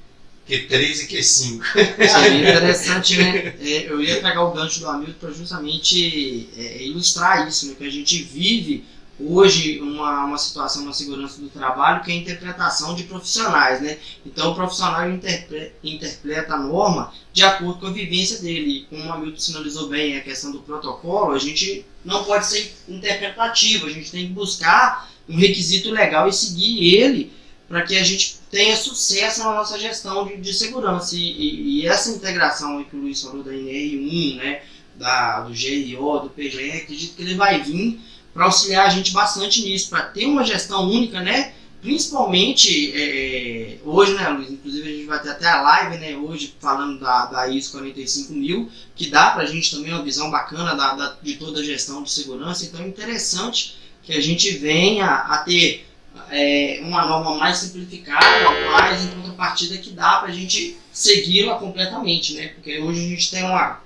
Q3 0.50 1.04
e 1.04 1.08
Q5. 1.08 1.62
Seria 2.10 2.50
interessante, 2.50 3.18
né? 3.18 3.56
É, 3.60 3.90
eu 3.90 4.02
ia 4.02 4.16
pegar 4.16 4.44
o 4.44 4.54
gancho 4.54 4.80
do 4.80 4.90
amigo 4.90 5.14
para 5.14 5.32
justamente 5.32 6.50
é, 6.58 6.84
ilustrar 6.84 7.48
isso, 7.48 7.68
né? 7.68 7.76
Que 7.78 7.86
a 7.86 7.92
gente 7.92 8.24
vive 8.24 8.86
hoje 9.20 9.80
uma, 9.80 10.26
uma 10.26 10.38
situação 10.38 10.86
na 10.86 10.94
segurança 10.94 11.42
do 11.42 11.50
trabalho 11.50 12.04
que 12.04 12.12
é 12.12 12.14
a 12.14 12.18
interpretação 12.18 12.94
de 12.94 13.04
profissionais, 13.04 13.82
né? 13.82 13.98
Então 14.26 14.52
o 14.52 14.56
profissional 14.56 15.10
interpreta, 15.10 15.76
interpreta 15.84 16.54
a 16.54 16.60
norma 16.60 17.12
de 17.34 17.44
acordo 17.44 17.80
com 17.80 17.88
a 17.88 17.92
vivência 17.92 18.40
dele. 18.40 18.86
Como 18.90 19.04
o 19.04 19.12
Hamilton 19.12 19.40
sinalizou 19.40 19.90
bem 19.90 20.18
a 20.18 20.22
questão 20.22 20.52
do 20.52 20.60
protocolo, 20.60 21.34
a 21.34 21.40
gente 21.40 21.86
não 22.06 22.24
pode 22.24 22.46
ser 22.46 22.76
interpretativo, 22.88 23.88
a 23.88 23.90
gente 23.90 24.12
tem 24.12 24.28
que 24.28 24.34
buscar 24.34 25.10
um 25.28 25.38
requisito 25.38 25.90
legal 25.90 26.28
e 26.28 26.34
seguir 26.34 26.96
ele 26.96 27.38
para 27.68 27.82
que 27.82 27.98
a 27.98 28.04
gente 28.04 28.40
tenha 28.50 28.78
sucesso 28.78 29.44
na 29.44 29.56
nossa 29.56 29.78
gestão 29.78 30.26
de, 30.26 30.38
de 30.38 30.54
segurança. 30.54 31.16
E, 31.16 31.20
e, 31.20 31.82
e, 31.82 31.88
essa 31.88 32.12
integração 32.12 32.84
que 32.84 32.96
o 32.96 33.00
Luiz 33.02 33.22
falou 33.22 33.44
da 33.44 33.52
NR1, 33.52 34.38
né, 34.38 34.62
da, 34.96 35.42
do 35.42 35.54
GIO, 35.54 36.20
do 36.20 36.30
PGE, 36.30 36.72
acredito 36.72 37.16
que 37.16 37.22
ele 37.22 37.36
vai 37.36 37.62
vir 37.62 38.00
para 38.38 38.46
auxiliar 38.46 38.86
a 38.86 38.90
gente 38.90 39.12
bastante 39.12 39.64
nisso, 39.64 39.90
para 39.90 40.04
ter 40.04 40.28
uma 40.28 40.44
gestão 40.44 40.88
única, 40.88 41.20
né? 41.22 41.54
Principalmente 41.82 42.94
é, 42.96 43.78
hoje, 43.84 44.14
né, 44.14 44.30
Luiz? 44.30 44.52
Inclusive 44.52 44.88
a 44.88 44.92
gente 44.94 45.06
vai 45.08 45.20
ter 45.24 45.30
até 45.30 45.48
a 45.48 45.60
live, 45.60 45.98
né? 45.98 46.16
Hoje 46.16 46.54
falando 46.62 47.00
da, 47.00 47.26
da 47.26 47.48
ISO 47.48 47.72
45000, 47.72 48.70
que 48.96 49.10
dá 49.10 49.32
para 49.32 49.42
a 49.42 49.46
gente 49.48 49.76
também 49.76 49.92
uma 49.92 50.04
visão 50.04 50.30
bacana 50.30 50.76
da, 50.76 50.94
da, 50.94 51.18
de 51.20 51.34
toda 51.34 51.62
a 51.62 51.64
gestão 51.64 52.04
de 52.04 52.12
segurança. 52.12 52.64
Então 52.64 52.80
é 52.80 52.88
interessante 52.88 53.76
que 54.04 54.14
a 54.14 54.22
gente 54.22 54.52
venha 54.52 55.08
a 55.08 55.40
ter 55.40 55.88
é, 56.30 56.80
uma 56.84 57.08
norma 57.08 57.38
mais 57.38 57.58
simplificada, 57.58 58.52
mais 58.72 59.04
em 59.04 59.08
contrapartida 59.08 59.80
que 59.80 59.90
dá 59.90 60.18
para 60.18 60.30
a 60.30 60.32
gente 60.32 60.78
segui-la 60.92 61.56
completamente, 61.56 62.36
né? 62.36 62.50
Porque 62.50 62.78
hoje 62.78 63.04
a 63.04 63.10
gente 63.10 63.32
tem 63.32 63.44
uma 63.44 63.82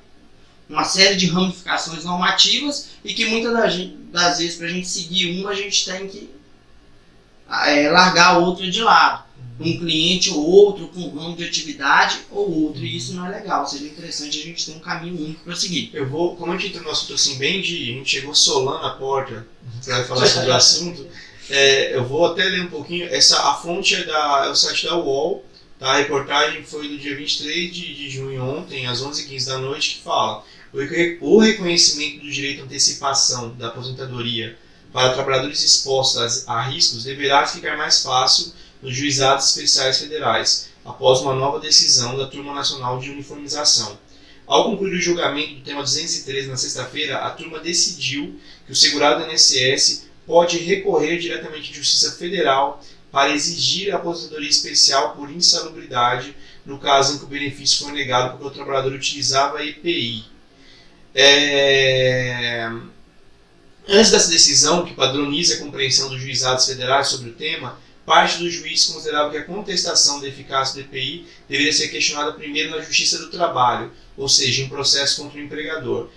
uma 0.71 0.85
série 0.85 1.15
de 1.15 1.27
ramificações 1.27 2.03
normativas 2.05 2.91
e 3.03 3.13
que 3.13 3.25
muitas 3.25 3.53
das, 3.53 3.89
das 4.11 4.37
vezes 4.39 4.55
para 4.55 4.67
a 4.67 4.69
gente 4.69 4.87
seguir 4.87 5.39
uma 5.39 5.51
a 5.51 5.55
gente 5.55 5.85
tem 5.85 6.07
que 6.07 6.29
é, 7.65 7.89
largar 7.89 8.35
a 8.35 8.37
outra 8.37 8.69
de 8.69 8.81
lado. 8.81 9.29
Um 9.59 9.77
cliente 9.77 10.31
ou 10.31 10.43
outro, 10.43 10.87
com 10.87 11.01
um 11.01 11.15
ramo 11.15 11.35
de 11.35 11.43
atividade 11.43 12.21
ou 12.31 12.63
outro, 12.63 12.83
e 12.83 12.97
isso 12.97 13.13
não 13.13 13.27
é 13.27 13.29
legal. 13.29 13.67
Seria 13.67 13.89
interessante 13.89 14.39
a 14.39 14.43
gente 14.43 14.65
ter 14.65 14.71
um 14.71 14.79
caminho 14.79 15.23
único 15.23 15.43
para 15.43 15.55
seguir. 15.55 15.91
Eu 15.93 16.09
vou, 16.09 16.35
como 16.35 16.51
a 16.51 16.57
gente 16.57 16.69
entrou 16.69 16.85
no 16.85 16.89
assunto 16.89 17.13
assim, 17.13 17.37
bem 17.37 17.61
de. 17.61 17.91
A 17.91 17.93
gente 17.97 18.09
chegou 18.09 18.33
solando 18.33 18.83
a 18.87 18.91
porta 18.91 19.45
para 19.85 20.03
falar 20.05 20.25
sobre 20.25 20.49
o 20.49 20.53
assunto, 20.55 21.05
é, 21.47 21.95
eu 21.95 22.03
vou 22.05 22.25
até 22.25 22.45
ler 22.45 22.63
um 22.63 22.69
pouquinho. 22.69 23.05
Essa, 23.05 23.39
a 23.49 23.53
fonte 23.53 23.93
é, 23.93 24.03
da, 24.03 24.45
é 24.45 24.49
o 24.49 24.55
site 24.55 24.85
da 24.85 24.97
UOL, 24.97 25.45
tá? 25.77 25.91
a 25.91 25.97
reportagem 25.97 26.63
foi 26.63 26.87
do 26.87 26.97
dia 26.97 27.15
23 27.15 27.71
de, 27.71 27.93
de 27.93 28.09
junho, 28.09 28.43
ontem, 28.43 28.87
às 28.87 29.03
11h15 29.03 29.45
da 29.45 29.57
noite, 29.59 29.95
que 29.95 30.01
fala 30.01 30.43
o 30.73 31.39
reconhecimento 31.39 32.21
do 32.21 32.31
direito 32.31 32.61
à 32.61 32.65
antecipação 32.65 33.49
da 33.55 33.67
aposentadoria 33.67 34.57
para 34.93 35.13
trabalhadores 35.13 35.63
expostos 35.63 36.47
a 36.47 36.61
riscos 36.61 37.03
deverá 37.03 37.45
ficar 37.45 37.77
mais 37.77 38.01
fácil 38.01 38.53
nos 38.81 38.95
juizados 38.95 39.49
especiais 39.49 39.99
federais, 39.99 40.69
após 40.83 41.19
uma 41.19 41.35
nova 41.35 41.59
decisão 41.59 42.17
da 42.17 42.27
Turma 42.27 42.53
Nacional 42.53 42.99
de 42.99 43.11
Uniformização. 43.11 43.97
Ao 44.47 44.65
concluir 44.65 44.93
o 44.93 45.01
julgamento 45.01 45.55
do 45.55 45.61
tema 45.61 45.83
213 45.83 46.47
na 46.47 46.57
sexta-feira, 46.57 47.19
a 47.19 47.29
turma 47.31 47.59
decidiu 47.59 48.39
que 48.65 48.71
o 48.71 48.75
segurado 48.75 49.23
do 49.23 49.31
INSS 49.31 50.07
pode 50.25 50.57
recorrer 50.57 51.19
diretamente 51.19 51.71
à 51.71 51.75
Justiça 51.75 52.13
Federal 52.13 52.83
para 53.11 53.33
exigir 53.33 53.93
a 53.93 53.97
aposentadoria 53.97 54.49
especial 54.49 55.15
por 55.15 55.29
insalubridade 55.29 56.35
no 56.65 56.79
caso 56.79 57.15
em 57.15 57.17
que 57.19 57.25
o 57.25 57.27
benefício 57.27 57.85
for 57.85 57.93
negado 57.93 58.31
porque 58.31 58.47
o 58.47 58.51
trabalhador 58.51 58.93
utilizava 58.93 59.63
EPI. 59.63 60.30
É... 61.13 62.71
Antes 63.87 64.11
dessa 64.11 64.29
decisão, 64.29 64.85
que 64.85 64.93
padroniza 64.93 65.55
a 65.55 65.57
compreensão 65.59 66.09
dos 66.09 66.21
juizados 66.21 66.65
federais 66.65 67.07
sobre 67.07 67.31
o 67.31 67.33
tema, 67.33 67.77
parte 68.05 68.37
dos 68.37 68.53
juízes 68.53 68.87
considerava 68.87 69.31
que 69.31 69.37
a 69.37 69.43
contestação 69.43 70.19
da 70.19 70.27
eficácia 70.27 70.75
do 70.75 70.87
EPI 70.87 71.25
deveria 71.49 71.73
ser 71.73 71.89
questionada 71.89 72.33
primeiro 72.33 72.71
na 72.71 72.81
Justiça 72.81 73.17
do 73.17 73.29
Trabalho, 73.29 73.91
ou 74.17 74.29
seja, 74.29 74.61
em 74.61 74.69
processo 74.69 75.21
contra 75.21 75.39
o 75.39 75.43
empregador. 75.43 76.09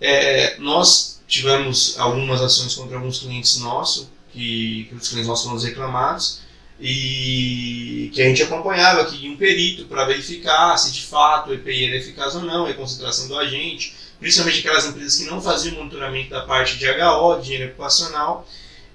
É, 0.00 0.56
nós 0.58 1.20
tivemos 1.28 1.98
algumas 1.98 2.40
ações 2.40 2.74
contra 2.74 2.96
alguns 2.96 3.20
clientes 3.20 3.58
nossos, 3.58 4.08
que, 4.32 4.86
que 4.88 4.94
os 4.94 5.08
clientes 5.08 5.28
nossos 5.28 5.44
foram 5.44 5.60
reclamados, 5.60 6.40
e 6.80 8.10
que 8.12 8.20
a 8.20 8.24
gente 8.24 8.42
acompanhava 8.42 9.04
que 9.04 9.28
um 9.28 9.36
perito 9.36 9.84
para 9.84 10.04
verificar 10.04 10.76
se 10.76 10.90
de 10.90 11.02
fato 11.02 11.50
o 11.50 11.54
EPI 11.54 11.86
era 11.86 11.96
eficaz 11.96 12.34
ou 12.34 12.42
não, 12.42 12.66
a 12.66 12.74
concentração 12.74 13.28
do 13.28 13.38
agente, 13.38 13.94
principalmente 14.22 14.60
aquelas 14.60 14.86
empresas 14.86 15.16
que 15.16 15.24
não 15.24 15.42
faziam 15.42 15.74
monitoramento 15.74 16.30
da 16.30 16.42
parte 16.42 16.78
de 16.78 16.86
HO, 16.88 17.40
dinheiro 17.42 17.70
ocupacional, 17.70 18.48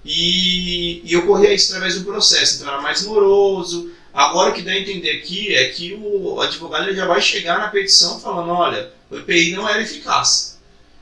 e, 0.06 1.02
e 1.04 1.18
ocorria 1.18 1.54
isso 1.54 1.74
através 1.74 2.00
do 2.00 2.06
processo, 2.06 2.56
então 2.56 2.74
era 2.74 2.82
mais 2.82 3.06
moroso. 3.06 3.92
Agora 4.14 4.52
o 4.52 4.54
que 4.54 4.62
dá 4.62 4.72
a 4.72 4.80
entender 4.80 5.12
aqui 5.12 5.54
é 5.54 5.68
que 5.68 5.94
o 6.02 6.40
advogado 6.40 6.96
já 6.96 7.06
vai 7.06 7.22
chegar 7.22 7.60
na 7.60 7.68
petição 7.68 8.22
falando, 8.22 8.52
olha, 8.52 8.90
o 9.12 9.18
EPI 9.18 9.52
não 9.52 9.68
era 9.68 9.82
eficaz. 9.82 10.58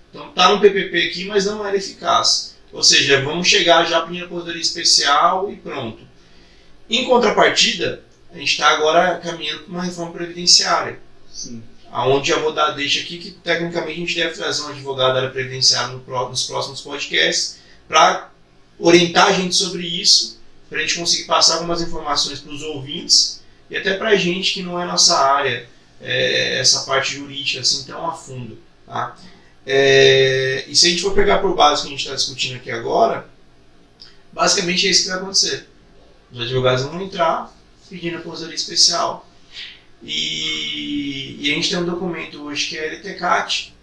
Então 0.09 0.29
está 0.29 0.49
no 0.49 0.59
PPP 0.59 1.07
aqui, 1.07 1.25
mas 1.25 1.45
não 1.45 1.65
era 1.65 1.77
eficaz. 1.77 2.55
Ou 2.73 2.83
seja, 2.83 3.21
vamos 3.21 3.47
chegar 3.47 3.85
já 3.85 4.01
para 4.01 4.11
a 4.11 4.23
aposentadoria 4.23 4.61
especial 4.61 5.51
e 5.51 5.55
pronto. 5.55 6.01
Em 6.89 7.05
contrapartida, 7.05 8.03
a 8.33 8.37
gente 8.39 8.51
está 8.51 8.69
agora 8.69 9.19
caminhando 9.19 9.63
para 9.63 9.71
uma 9.71 9.83
reforma 9.83 10.13
previdenciária. 10.13 10.99
Sim. 11.31 11.63
Aonde 11.95 12.27
já 12.27 12.39
vou 12.39 12.51
dar 12.51 12.71
deixa 12.71 12.99
aqui 12.99 13.17
que 13.17 13.31
tecnicamente 13.31 13.91
a 13.91 13.95
gente 13.95 14.15
deve 14.15 14.35
trazer 14.35 14.63
um 14.63 14.67
advogado 14.67 15.13
da 15.13 15.19
área 15.19 15.29
previdenciária 15.29 15.95
nos 15.95 16.43
próximos 16.43 16.81
podcasts 16.81 17.59
para 17.87 18.31
orientar 18.77 19.27
a 19.27 19.31
gente 19.31 19.55
sobre 19.55 19.87
isso, 19.87 20.37
para 20.69 20.79
a 20.79 20.81
gente 20.81 20.95
conseguir 20.95 21.23
passar 21.23 21.53
algumas 21.53 21.81
informações 21.81 22.41
para 22.41 22.51
os 22.51 22.61
ouvintes 22.63 23.41
e 23.69 23.77
até 23.77 23.95
para 23.95 24.09
a 24.09 24.15
gente 24.17 24.55
que 24.55 24.61
não 24.61 24.77
é 24.77 24.83
nossa 24.83 25.17
área, 25.17 25.69
é, 26.01 26.59
essa 26.59 26.81
parte 26.81 27.15
jurídica 27.15 27.61
assim 27.61 27.85
tão 27.85 28.05
a 28.05 28.11
fundo. 28.11 28.57
Tá? 28.85 29.15
É, 29.65 30.65
e 30.67 30.75
se 30.75 30.87
a 30.87 30.89
gente 30.89 31.01
for 31.01 31.13
pegar 31.13 31.37
por 31.37 31.55
base 31.55 31.79
o 31.79 31.83
que 31.83 31.87
a 31.87 31.91
gente 31.91 32.03
está 32.03 32.13
discutindo 32.13 32.57
aqui 32.57 32.71
agora, 32.71 33.25
basicamente 34.33 34.85
é 34.85 34.89
isso 34.89 35.03
que 35.03 35.09
vai 35.11 35.19
acontecer. 35.19 35.65
Os 36.29 36.41
advogados 36.41 36.83
vão 36.83 37.01
entrar 37.01 37.55
pedindo 37.89 38.17
aposentadoria 38.17 38.57
especial. 38.57 39.25
E, 40.05 41.37
e, 41.39 41.51
a 41.51 41.55
gente 41.55 41.69
tem 41.69 41.79
um 41.79 41.85
documento 41.85 42.43
hoje 42.43 42.67
que 42.69 42.77
é 42.77 42.89
a 42.89 42.93
LTCAT, 42.93 43.73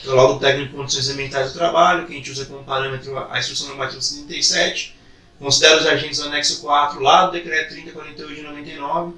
que 0.00 0.08
é 0.08 0.12
logo 0.12 0.40
técnico 0.40 0.70
de 0.70 0.76
condições 0.76 1.10
ambientais 1.10 1.52
do 1.52 1.58
trabalho, 1.58 2.06
que 2.06 2.12
a 2.14 2.16
gente 2.16 2.30
usa 2.30 2.46
como 2.46 2.64
parâmetro 2.64 3.18
a 3.18 3.38
instrução 3.38 3.68
normativa 3.68 4.00
77, 4.00 4.96
considera 5.38 5.78
os 5.78 5.86
agentes 5.86 6.18
do 6.18 6.28
anexo 6.28 6.62
4 6.62 7.00
lá 7.00 7.26
do 7.26 7.32
decreto 7.32 7.74
3048 7.74 8.34
de 8.34 8.42
99, 8.42 9.14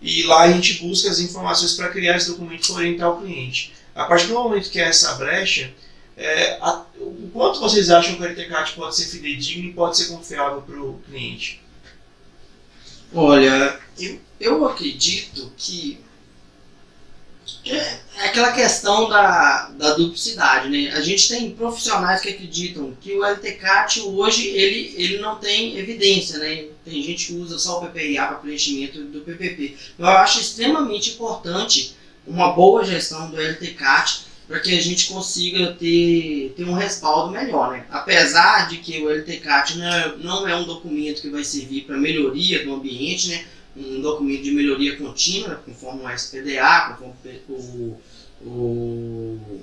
e 0.00 0.24
lá 0.24 0.42
a 0.42 0.50
gente 0.50 0.82
busca 0.82 1.08
as 1.08 1.20
informações 1.20 1.74
para 1.74 1.90
criar 1.90 2.16
esse 2.16 2.28
documento 2.28 2.66
para 2.66 2.76
orientar 2.76 3.10
o 3.10 3.20
cliente. 3.22 3.72
A 3.94 4.06
partir 4.06 4.26
do 4.26 4.34
momento 4.34 4.70
que 4.70 4.80
é 4.80 4.88
essa 4.88 5.14
brecha, 5.14 5.72
é, 6.16 6.58
a, 6.60 6.84
o 6.98 7.30
quanto 7.32 7.60
vocês 7.60 7.90
acham 7.90 8.16
que 8.16 8.22
o 8.22 8.26
LTCAT 8.26 8.72
pode 8.72 8.96
ser 8.96 9.06
fidedigno 9.06 9.68
e 9.68 9.72
pode 9.72 9.96
ser 9.96 10.06
confiável 10.06 10.62
para 10.62 10.80
o 10.80 11.00
cliente? 11.06 11.61
Olha, 13.14 13.78
eu, 13.98 14.18
eu 14.40 14.64
acredito 14.64 15.52
que 15.56 15.98
é, 17.64 17.76
é 17.76 18.26
aquela 18.26 18.52
questão 18.52 19.08
da, 19.08 19.68
da 19.70 19.94
duplicidade, 19.94 20.68
né? 20.68 20.92
A 20.92 21.00
gente 21.00 21.28
tem 21.28 21.50
profissionais 21.50 22.20
que 22.20 22.30
acreditam 22.30 22.96
que 23.00 23.12
o 23.12 23.24
LTCAT 23.24 24.00
hoje 24.00 24.48
ele, 24.48 24.94
ele 24.96 25.18
não 25.18 25.36
tem 25.36 25.76
evidência, 25.76 26.38
né? 26.38 26.66
Tem 26.84 27.02
gente 27.02 27.26
que 27.26 27.34
usa 27.34 27.58
só 27.58 27.78
o 27.78 27.86
PPIA 27.86 28.26
para 28.26 28.36
preenchimento 28.36 29.02
do 29.04 29.20
PPP. 29.20 29.76
Eu 29.98 30.06
acho 30.06 30.40
extremamente 30.40 31.10
importante 31.10 31.94
uma 32.26 32.52
boa 32.52 32.84
gestão 32.84 33.30
do 33.30 33.40
LTCAT 33.40 34.31
para 34.52 34.60
que 34.60 34.76
a 34.76 34.82
gente 34.82 35.06
consiga 35.06 35.72
ter, 35.72 36.52
ter 36.54 36.64
um 36.64 36.74
respaldo 36.74 37.32
melhor. 37.32 37.72
Né? 37.72 37.86
Apesar 37.90 38.68
de 38.68 38.76
que 38.76 39.02
o 39.02 39.08
LTCAT 39.08 39.78
não 39.78 39.86
é, 39.86 40.16
não 40.18 40.46
é 40.48 40.54
um 40.54 40.64
documento 40.64 41.22
que 41.22 41.30
vai 41.30 41.42
servir 41.42 41.84
para 41.84 41.96
melhoria 41.96 42.62
do 42.62 42.74
ambiente, 42.74 43.28
né? 43.28 43.46
um 43.74 44.02
documento 44.02 44.42
de 44.42 44.50
melhoria 44.52 44.98
contínua, 44.98 45.54
conforme 45.64 46.02
o 46.04 46.10
SPDA, 46.14 46.98
conforme 46.98 47.40
o, 47.48 47.98
o, 48.42 49.60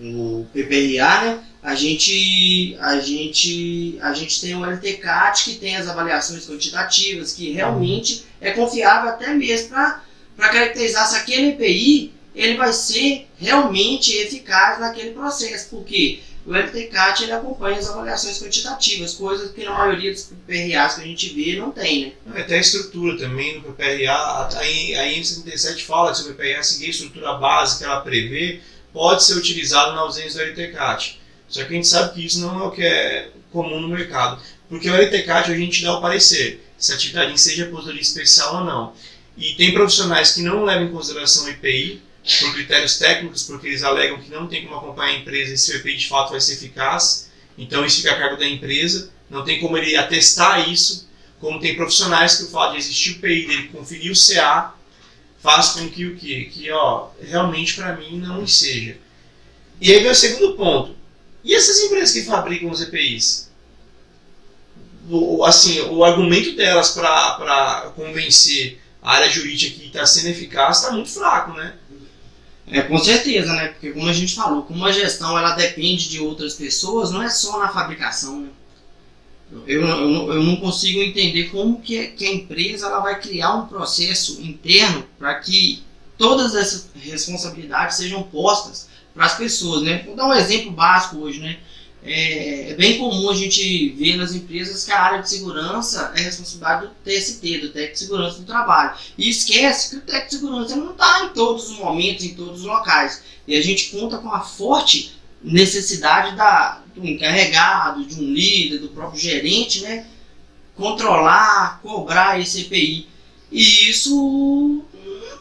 o 0.00 0.46
PPRA, 0.50 1.24
né? 1.24 1.44
a, 1.62 1.74
gente, 1.74 2.74
a, 2.80 2.98
gente, 3.00 3.98
a 4.00 4.14
gente 4.14 4.40
tem 4.40 4.54
o 4.54 4.64
LTCAT 4.64 5.44
que 5.44 5.56
tem 5.56 5.76
as 5.76 5.86
avaliações 5.88 6.48
quantitativas, 6.48 7.34
que 7.34 7.50
realmente 7.50 8.24
é 8.40 8.52
confiável 8.52 9.10
até 9.10 9.34
mesmo 9.34 9.68
para 9.68 10.00
caracterizar 10.48 11.06
se 11.06 11.16
aquele 11.16 11.48
EPI 11.48 12.21
ele 12.34 12.56
vai 12.56 12.72
ser 12.72 13.28
realmente 13.38 14.16
eficaz 14.16 14.80
naquele 14.80 15.10
processo, 15.10 15.68
porque 15.70 16.20
o 16.44 16.54
LTCAT 16.54 17.22
ele 17.22 17.32
acompanha 17.32 17.78
as 17.78 17.88
avaliações 17.88 18.42
quantitativas, 18.42 19.14
coisas 19.14 19.52
que 19.52 19.64
na 19.64 19.72
maioria 19.72 20.10
dos 20.10 20.32
PRAs 20.46 20.94
que 20.94 21.00
a 21.00 21.04
gente 21.04 21.28
vê 21.34 21.56
não 21.56 21.70
tem, 21.70 22.06
né? 22.06 22.40
Até 22.40 22.56
a 22.56 22.60
estrutura 22.60 23.16
também 23.16 23.56
no 23.56 23.62
PPRA, 23.62 24.12
a 24.12 24.64
IN77 24.64 25.84
fala 25.84 26.10
que 26.10 26.18
se 26.18 26.28
o 26.28 26.34
PPRA 26.34 26.62
seguir 26.62 26.86
a 26.86 26.90
estrutura 26.90 27.34
base 27.34 27.78
que 27.78 27.84
ela 27.84 28.00
prevê, 28.00 28.60
pode 28.92 29.24
ser 29.24 29.34
utilizado 29.34 29.92
na 29.92 30.00
ausência 30.00 30.44
do 30.44 30.50
LTCAT. 30.50 31.20
Só 31.48 31.64
que 31.64 31.72
a 31.72 31.76
gente 31.76 31.86
sabe 31.86 32.14
que 32.14 32.26
isso 32.26 32.40
não 32.40 32.60
é 32.60 32.66
o 32.66 32.70
que 32.70 32.82
é 32.82 33.30
comum 33.52 33.80
no 33.80 33.88
mercado, 33.88 34.42
porque 34.68 34.90
o 34.90 34.96
LTCAT 34.96 35.52
a 35.52 35.56
gente 35.56 35.82
dá 35.82 35.96
o 35.96 36.00
parecer 36.00 36.66
se 36.76 36.92
a 36.92 36.96
atividade 36.96 37.40
seja 37.40 37.64
aposentadoria 37.64 38.02
especial 38.02 38.56
ou 38.56 38.64
não. 38.64 38.94
E 39.36 39.54
tem 39.54 39.72
profissionais 39.72 40.32
que 40.32 40.42
não 40.42 40.64
levam 40.64 40.86
em 40.86 40.90
consideração 40.90 41.44
o 41.44 41.50
IPI, 41.50 42.02
por 42.40 42.52
critérios 42.54 42.98
técnicos, 42.98 43.42
porque 43.42 43.66
eles 43.66 43.82
alegam 43.82 44.20
que 44.20 44.30
não 44.30 44.46
tem 44.46 44.64
como 44.64 44.76
acompanhar 44.76 45.14
a 45.14 45.18
empresa 45.18 45.54
e 45.54 45.58
se 45.58 45.72
o 45.72 45.76
EPI 45.76 45.96
de 45.96 46.08
fato 46.08 46.30
vai 46.30 46.40
ser 46.40 46.54
eficaz. 46.54 47.30
Então 47.58 47.84
isso 47.84 47.98
fica 47.98 48.12
a 48.12 48.18
cargo 48.18 48.36
da 48.36 48.46
empresa, 48.46 49.10
não 49.28 49.44
tem 49.44 49.60
como 49.60 49.76
ele 49.76 49.96
atestar 49.96 50.70
isso, 50.70 51.08
como 51.40 51.60
tem 51.60 51.74
profissionais 51.74 52.36
que 52.36 52.44
o 52.44 52.50
fato 52.50 52.72
de 52.72 52.78
existir 52.78 53.12
o 53.12 53.18
PI 53.18 53.46
dele 53.46 53.68
conferir 53.68 54.12
o 54.12 54.16
CA 54.16 54.74
faz 55.40 55.70
com 55.70 55.88
que 55.88 56.06
o 56.06 56.16
que 56.16 56.44
que 56.46 56.70
ó, 56.70 57.08
realmente 57.20 57.74
para 57.74 57.96
mim 57.96 58.18
não 58.18 58.46
seja. 58.46 58.96
E 59.80 59.92
aí 59.92 60.00
vem 60.00 60.12
o 60.12 60.14
segundo 60.14 60.54
ponto. 60.54 60.96
E 61.42 61.54
essas 61.54 61.80
empresas 61.80 62.12
que 62.12 62.22
fabricam 62.22 62.70
os 62.70 62.80
EPIs? 62.80 63.50
O, 65.10 65.44
assim, 65.44 65.80
o 65.80 66.04
argumento 66.04 66.54
delas 66.54 66.92
para 66.92 67.92
convencer 67.96 68.80
a 69.02 69.14
área 69.16 69.28
jurídica 69.28 69.80
que 69.80 69.86
está 69.86 70.06
sendo 70.06 70.28
eficaz 70.28 70.78
está 70.78 70.92
muito 70.92 71.10
fraco, 71.10 71.52
né? 71.54 71.74
É, 72.72 72.82
com 72.82 72.98
certeza, 72.98 73.52
né? 73.52 73.68
Porque 73.68 73.90
como 73.90 74.08
a 74.08 74.12
gente 74.12 74.34
falou, 74.34 74.62
como 74.62 74.84
a 74.84 74.90
gestão 74.90 75.36
ela 75.36 75.54
depende 75.54 76.08
de 76.08 76.20
outras 76.20 76.54
pessoas, 76.54 77.10
não 77.10 77.22
é 77.22 77.28
só 77.28 77.58
na 77.58 77.68
fabricação, 77.68 78.40
né? 78.40 78.48
Eu, 79.66 79.86
eu, 79.86 80.32
eu 80.32 80.42
não 80.42 80.56
consigo 80.56 81.02
entender 81.02 81.50
como 81.50 81.82
que, 81.82 82.06
que 82.08 82.24
a 82.24 82.32
empresa 82.32 82.86
ela 82.86 83.00
vai 83.00 83.20
criar 83.20 83.54
um 83.54 83.66
processo 83.66 84.40
interno 84.40 85.04
para 85.18 85.34
que 85.34 85.82
todas 86.16 86.54
essas 86.54 86.88
responsabilidades 86.94 87.98
sejam 87.98 88.22
postas 88.22 88.88
para 89.14 89.26
as 89.26 89.36
pessoas, 89.36 89.82
né? 89.82 90.02
Vou 90.06 90.16
dar 90.16 90.26
um 90.26 90.32
exemplo 90.32 90.70
básico 90.70 91.18
hoje, 91.18 91.40
né? 91.40 91.58
É, 92.04 92.70
é, 92.70 92.74
bem 92.74 92.98
comum 92.98 93.30
a 93.30 93.34
gente 93.34 93.90
ver 93.90 94.16
nas 94.16 94.34
empresas 94.34 94.84
que 94.84 94.90
a 94.90 95.00
área 95.00 95.22
de 95.22 95.28
segurança 95.28 96.12
é 96.16 96.22
responsabilidade 96.22 96.86
do 96.86 96.94
TST, 97.04 97.58
do 97.58 97.68
técnico 97.68 97.92
de 97.92 97.98
segurança 97.98 98.38
do 98.40 98.44
trabalho. 98.44 98.98
E 99.16 99.30
esquece 99.30 99.90
que 99.90 99.96
o 99.96 100.00
técnico 100.00 100.28
de 100.28 100.36
segurança 100.36 100.76
não 100.76 100.90
está 100.90 101.24
em 101.24 101.28
todos 101.28 101.70
os 101.70 101.78
momentos, 101.78 102.24
em 102.24 102.34
todos 102.34 102.60
os 102.60 102.66
locais. 102.66 103.22
E 103.46 103.56
a 103.56 103.62
gente 103.62 103.90
conta 103.90 104.18
com 104.18 104.32
a 104.32 104.40
forte 104.40 105.14
necessidade 105.42 106.36
da, 106.36 106.82
do 106.94 107.06
encarregado, 107.06 108.04
de 108.04 108.20
um 108.20 108.32
líder, 108.32 108.78
do 108.78 108.88
próprio 108.88 109.20
gerente, 109.20 109.80
né? 109.82 110.06
Controlar, 110.74 111.80
cobrar 111.82 112.40
esse 112.40 112.62
EPI. 112.62 113.08
E 113.50 113.90
isso 113.90 114.82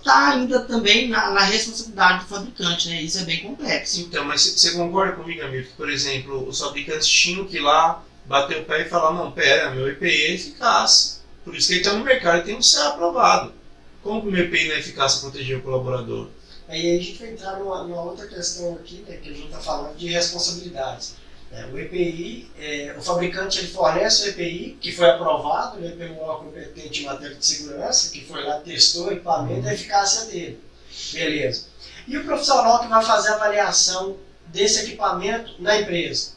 está 0.02 0.30
ainda 0.32 0.60
também 0.62 1.08
na, 1.08 1.32
na, 1.32 1.42
responsabilidade 1.42 2.24
do 2.24 2.30
fabricante, 2.30 2.90
né? 2.90 3.02
Isso 3.02 3.20
é 3.20 3.24
bem 3.24 3.42
complexo. 3.42 4.02
Então, 4.02 4.26
mas 4.26 4.42
você 4.42 4.72
concorda 4.72 5.14
comigo, 5.14 5.44
amigo, 5.44 5.68
que, 5.68 5.74
por 5.74 5.90
exemplo, 5.90 6.48
os 6.48 6.60
fabricantes 6.60 7.08
tinham 7.08 7.46
que 7.46 7.58
ir 7.58 7.62
lá 7.62 8.04
bater 8.26 8.62
o 8.62 8.66
pé 8.66 8.82
e 8.82 8.90
falar, 8.90 9.14
não, 9.14 9.32
pera, 9.32 9.72
meu 9.72 9.88
EPI 9.88 10.24
é 10.24 10.34
eficaz. 10.34 11.22
Por 11.44 11.56
isso 11.56 11.68
que 11.68 11.74
ele 11.76 11.82
está 11.82 11.94
no 11.94 12.04
mercado 12.04 12.40
e 12.40 12.44
tem 12.44 12.58
que 12.58 12.66
ser 12.66 12.82
aprovado. 12.82 13.54
Como 14.04 14.22
que 14.22 14.28
o 14.28 14.32
meu 14.32 14.46
EPI 14.46 14.68
não 14.68 14.76
é 14.76 14.80
eficaz 14.80 15.16
para 15.16 15.30
proteger 15.30 15.58
o 15.58 15.62
colaborador? 15.62 16.30
Aí 16.68 16.96
a 16.96 17.04
gente 17.04 17.20
vai 17.20 17.32
entrar 17.32 17.60
numa, 17.60 17.84
numa 17.84 18.02
outra 18.02 18.28
questão 18.28 18.76
aqui, 18.76 19.04
né, 19.08 19.18
que 19.18 19.30
a 19.30 19.34
gente 19.34 19.46
está 19.46 19.60
falando 19.60 19.96
de 19.98 20.08
responsabilidades. 20.08 21.16
É, 21.54 21.66
o 21.66 21.78
EPI, 21.78 22.50
é, 22.58 22.96
o 22.98 23.02
fabricante 23.02 23.60
ele 23.60 23.68
fornece 23.68 24.24
o 24.24 24.30
EPI, 24.30 24.78
que 24.80 24.92
foi 24.92 25.10
aprovado 25.10 25.80
né, 25.80 25.92
pelo 25.98 26.20
órgão 26.22 26.46
competente 26.46 27.02
em 27.02 27.06
matéria 27.06 27.36
de 27.36 27.46
segurança, 27.46 28.10
que 28.10 28.24
foi 28.24 28.44
lá, 28.44 28.60
testou 28.62 29.08
o 29.08 29.12
equipamento 29.12 29.66
e 29.66 29.70
a 29.70 29.74
eficácia 29.74 30.28
dele. 30.28 30.64
Beleza. 31.12 31.66
E 32.08 32.18
o 32.18 32.24
profissional 32.24 32.80
que 32.80 32.88
vai 32.88 33.04
fazer 33.04 33.30
a 33.30 33.36
avaliação 33.36 34.18
desse 34.48 34.86
equipamento 34.86 35.62
na 35.62 35.80
empresa? 35.80 36.34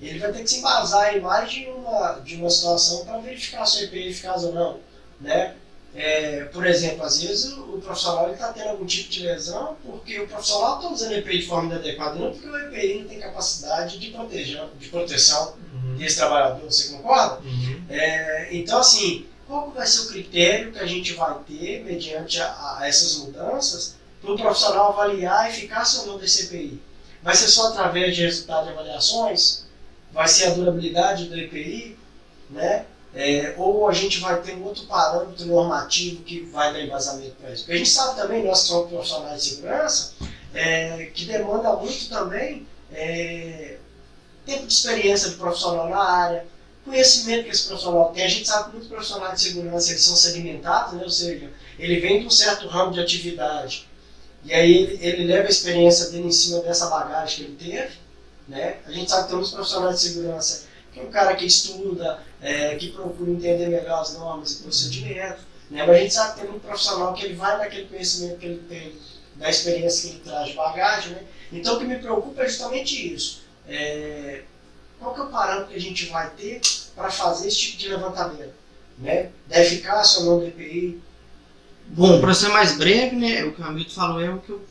Ele 0.00 0.18
vai 0.18 0.32
ter 0.32 0.42
que 0.42 0.50
se 0.50 0.58
embasar 0.58 1.16
em 1.16 1.20
mais 1.20 1.50
de 1.50 1.66
uma, 1.66 2.12
de 2.24 2.36
uma 2.36 2.50
situação 2.50 3.04
para 3.04 3.18
verificar 3.18 3.66
se 3.66 3.82
o 3.82 3.84
EPI 3.84 4.06
é 4.06 4.10
eficaz 4.10 4.44
ou 4.44 4.52
não. 4.52 4.80
Né? 5.20 5.54
É, 5.94 6.44
por 6.44 6.66
exemplo, 6.66 7.04
às 7.04 7.20
vezes 7.20 7.52
o, 7.52 7.74
o 7.74 7.80
profissional 7.82 8.32
está 8.32 8.50
tendo 8.52 8.70
algum 8.70 8.86
tipo 8.86 9.10
de 9.10 9.24
lesão 9.24 9.76
porque 9.84 10.20
o 10.20 10.26
profissional 10.26 10.76
está 10.76 10.88
usando 10.90 11.12
EPI 11.12 11.38
de 11.40 11.46
forma 11.46 11.74
inadequada, 11.74 12.18
não 12.18 12.32
porque 12.32 12.48
o 12.48 12.56
EPI 12.56 13.00
não 13.00 13.08
tem 13.08 13.20
capacidade 13.20 13.98
de, 13.98 14.10
proteger, 14.10 14.64
de 14.78 14.88
proteção 14.88 15.54
uhum. 15.74 15.96
desse 15.96 16.16
trabalhador, 16.16 16.64
você 16.64 16.94
concorda? 16.94 17.40
Uhum. 17.44 17.82
É, 17.90 18.48
então, 18.52 18.78
assim, 18.78 19.26
qual 19.46 19.70
vai 19.70 19.86
ser 19.86 20.06
o 20.06 20.08
critério 20.08 20.72
que 20.72 20.78
a 20.78 20.86
gente 20.86 21.12
vai 21.12 21.36
ter 21.46 21.84
mediante 21.84 22.40
a, 22.40 22.78
a 22.78 22.88
essas 22.88 23.18
mudanças 23.18 23.96
para 24.22 24.32
o 24.32 24.38
profissional 24.38 24.92
avaliar 24.92 25.40
a 25.40 25.50
eficácia 25.50 26.00
ou 26.00 26.06
não 26.06 26.18
desse 26.18 26.46
EPI? 26.46 26.80
Vai 27.22 27.34
ser 27.34 27.48
só 27.48 27.68
através 27.68 28.16
de 28.16 28.22
resultado 28.22 28.64
de 28.64 28.72
avaliações? 28.72 29.66
Vai 30.10 30.26
ser 30.26 30.46
a 30.46 30.54
durabilidade 30.54 31.26
do 31.26 31.38
EPI? 31.38 31.98
Né? 32.48 32.86
É, 33.14 33.54
ou 33.58 33.88
a 33.88 33.92
gente 33.92 34.20
vai 34.20 34.40
ter 34.40 34.54
um 34.54 34.64
outro 34.64 34.86
parâmetro 34.86 35.44
normativo 35.46 36.22
que 36.22 36.40
vai 36.46 36.72
dar 36.72 36.80
embasamento 36.80 37.36
para 37.40 37.52
isso. 37.52 37.64
Porque 37.64 37.74
a 37.74 37.78
gente 37.78 37.90
sabe 37.90 38.20
também, 38.20 38.44
nós 38.44 38.62
que 38.62 38.68
somos 38.68 38.88
profissionais 38.88 39.44
de 39.44 39.50
segurança, 39.50 40.14
é, 40.54 41.10
que 41.12 41.26
demanda 41.26 41.74
muito 41.74 42.08
também 42.08 42.66
é, 42.92 43.76
tempo 44.46 44.66
de 44.66 44.72
experiência 44.72 45.30
do 45.30 45.36
profissional 45.36 45.90
na 45.90 46.02
área, 46.02 46.46
conhecimento 46.84 47.44
que 47.44 47.50
esse 47.50 47.66
profissional 47.68 48.12
tem. 48.12 48.24
A 48.24 48.28
gente 48.28 48.48
sabe 48.48 48.64
que 48.64 48.70
muitos 48.72 48.88
profissionais 48.88 49.40
de 49.40 49.48
segurança 49.48 49.90
eles 49.90 50.02
são 50.02 50.16
segmentados, 50.16 50.94
né? 50.94 51.02
ou 51.04 51.10
seja, 51.10 51.50
ele 51.78 52.00
vem 52.00 52.20
de 52.20 52.26
um 52.26 52.30
certo 52.30 52.66
ramo 52.66 52.92
de 52.92 53.00
atividade 53.00 53.88
e 54.44 54.52
aí 54.52 54.74
ele, 54.74 55.06
ele 55.06 55.24
leva 55.24 55.46
a 55.46 55.50
experiência 55.50 56.10
dele 56.10 56.26
em 56.26 56.32
cima 56.32 56.60
dessa 56.60 56.88
bagagem 56.88 57.36
que 57.36 57.42
ele 57.42 57.72
teve. 57.72 57.96
Né? 58.48 58.78
A 58.86 58.90
gente 58.90 59.08
sabe 59.08 59.22
que 59.22 59.28
tem 59.28 59.36
muitos 59.36 59.54
profissionais 59.54 60.00
de 60.00 60.08
segurança 60.08 60.72
que 60.92 61.00
é 61.00 61.02
um 61.02 61.10
cara 61.10 61.34
que 61.34 61.46
estuda, 61.46 62.20
é, 62.42 62.74
que 62.74 62.90
procura 62.90 63.30
entender 63.30 63.68
melhor 63.68 64.00
as 64.00 64.14
normas 64.14 64.52
e 64.52 64.62
procedimentos. 64.64 65.42
Né? 65.70 65.86
Mas 65.86 65.96
a 65.96 65.98
gente 66.00 66.14
sabe 66.14 66.34
que 66.34 66.40
tem 66.40 66.50
muito 66.50 66.66
profissional 66.66 67.14
que 67.14 67.24
ele 67.24 67.34
vai 67.34 67.56
naquele 67.56 67.86
conhecimento 67.86 68.38
que 68.38 68.46
ele 68.46 68.62
tem, 68.68 68.96
da 69.36 69.48
experiência 69.48 70.10
que 70.10 70.16
ele 70.16 70.24
traz 70.24 70.48
de 70.48 70.54
bagagem. 70.54 71.12
Né? 71.12 71.22
Então 71.52 71.76
o 71.76 71.78
que 71.78 71.84
me 71.84 71.98
preocupa 71.98 72.42
é 72.42 72.48
justamente 72.48 73.14
isso. 73.14 73.42
É, 73.66 74.42
qual 74.98 75.14
que 75.14 75.20
é 75.20 75.24
o 75.24 75.28
parâmetro 75.28 75.68
que 75.68 75.76
a 75.76 75.80
gente 75.80 76.06
vai 76.06 76.28
ter 76.30 76.60
para 76.94 77.10
fazer 77.10 77.48
esse 77.48 77.58
tipo 77.58 77.78
de 77.78 77.88
levantamento? 77.88 78.52
Né? 78.98 79.30
Da 79.48 79.60
eficácia 79.60 80.20
ou 80.20 80.26
não 80.26 80.38
do 80.40 80.46
EPI? 80.46 81.00
Bom, 81.88 82.20
para 82.20 82.34
ser 82.34 82.48
mais 82.48 82.76
breve, 82.76 83.16
né, 83.16 83.44
o 83.44 83.52
que 83.52 83.60
o 83.60 83.64
Hamilton 83.64 83.90
falou 83.90 84.20
é 84.20 84.30
o 84.30 84.38
que 84.38 84.50
eu, 84.50 84.64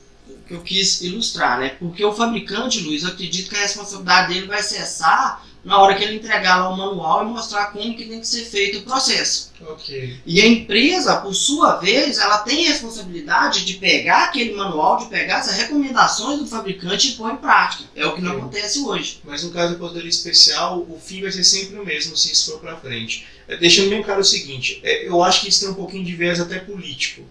que 0.48 0.54
eu 0.54 0.62
quis 0.62 1.02
ilustrar, 1.02 1.60
né? 1.60 1.76
Porque 1.78 2.04
o 2.04 2.14
fabricante, 2.14 2.80
Luiz, 2.80 3.06
acredito 3.06 3.50
que 3.50 3.56
a 3.56 3.62
responsabilidade 3.62 4.34
dele 4.34 4.48
vai 4.48 4.64
cessar 4.64 5.46
na 5.64 5.80
hora 5.80 5.96
que 5.96 6.04
ele 6.04 6.16
entregar 6.16 6.58
lá 6.58 6.70
o 6.70 6.78
manual 6.78 7.24
e 7.24 7.30
mostrar 7.30 7.68
como 7.68 7.96
que 7.96 8.06
tem 8.06 8.20
que 8.20 8.28
ser 8.28 8.46
feito 8.46 8.80
o 8.80 8.82
processo. 8.82 9.52
Okay. 9.62 10.20
E 10.26 10.42
a 10.42 10.48
empresa, 10.48 11.18
por 11.18 11.36
sua 11.36 11.76
vez, 11.76 12.18
ela 12.18 12.40
tem 12.40 12.66
a 12.66 12.72
responsabilidade 12.72 13.64
de 13.64 13.76
pegar 13.76 14.24
aquele 14.24 14.56
manual, 14.56 14.98
de 14.98 15.06
pegar 15.06 15.38
as 15.38 15.52
recomendações 15.56 16.40
do 16.40 16.48
fabricante 16.48 17.10
e 17.10 17.12
pôr 17.12 17.32
em 17.32 17.38
prática. 17.38 17.84
É 17.96 18.06
o 18.08 18.16
que 18.16 18.22
não 18.22 18.38
acontece 18.38 18.80
hoje. 18.80 19.22
Mas 19.24 19.44
no 19.44 19.52
caso 19.52 19.74
do 19.74 19.80
poder 19.80 20.06
especial, 20.06 20.80
o 20.80 21.00
fim 21.00 21.22
vai 21.22 21.32
ser 21.32 21.44
sempre 21.44 21.78
o 21.78 21.86
mesmo 21.86 22.18
se 22.18 22.32
isso 22.32 22.52
for 22.52 22.60
para 22.60 22.78
frente. 22.78 23.28
É, 23.48 23.56
deixando 23.56 23.90
bem 23.90 24.02
claro 24.02 24.22
o 24.22 24.26
seguinte, 24.26 24.80
é, 24.84 25.08
eu 25.08 25.24
acho 25.24 25.42
que 25.42 25.50
isso 25.50 25.60
tem 25.60 25.70
um 25.70 25.76
pouquinho 25.76 26.04
de 26.04 26.16
viés 26.16 26.40
até 26.40 26.58
político. 26.58 27.22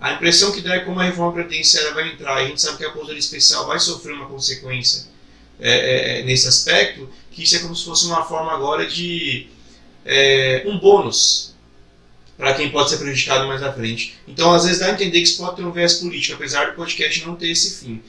A 0.00 0.12
impressão 0.12 0.52
que 0.52 0.60
dá 0.62 0.76
é 0.76 0.80
como 0.80 1.00
a 1.00 1.04
reforma 1.04 1.32
previdenciária 1.32 1.92
vai 1.92 2.08
entrar, 2.08 2.40
e 2.40 2.46
a 2.46 2.48
gente 2.48 2.60
sabe 2.60 2.78
que 2.78 2.84
a 2.84 2.90
poder 2.90 3.16
especial 3.16 3.66
vai 3.66 3.78
sofrer 3.78 4.14
uma 4.14 4.26
consequência 4.26 5.06
é, 5.58 6.20
é, 6.20 6.22
nesse 6.22 6.46
aspecto, 6.46 7.08
que 7.36 7.42
isso 7.42 7.54
é 7.54 7.58
como 7.58 7.76
se 7.76 7.84
fosse 7.84 8.06
uma 8.06 8.24
forma 8.24 8.50
agora 8.50 8.86
de 8.86 9.46
é, 10.06 10.62
um 10.64 10.78
bônus 10.78 11.54
para 12.38 12.54
quem 12.54 12.70
pode 12.70 12.88
ser 12.88 12.96
prejudicado 12.96 13.46
mais 13.46 13.62
à 13.62 13.70
frente. 13.70 14.14
Então, 14.26 14.54
às 14.54 14.64
vezes, 14.64 14.80
dá 14.80 14.86
a 14.86 14.92
entender 14.92 15.18
que 15.18 15.24
isso 15.24 15.36
pode 15.36 15.56
ter 15.56 15.62
um 15.62 15.70
viés 15.70 15.94
político, 15.94 16.34
apesar 16.34 16.70
do 16.70 16.76
podcast 16.76 17.26
não 17.26 17.36
ter 17.36 17.50
esse 17.50 17.78
fim. 17.78 18.02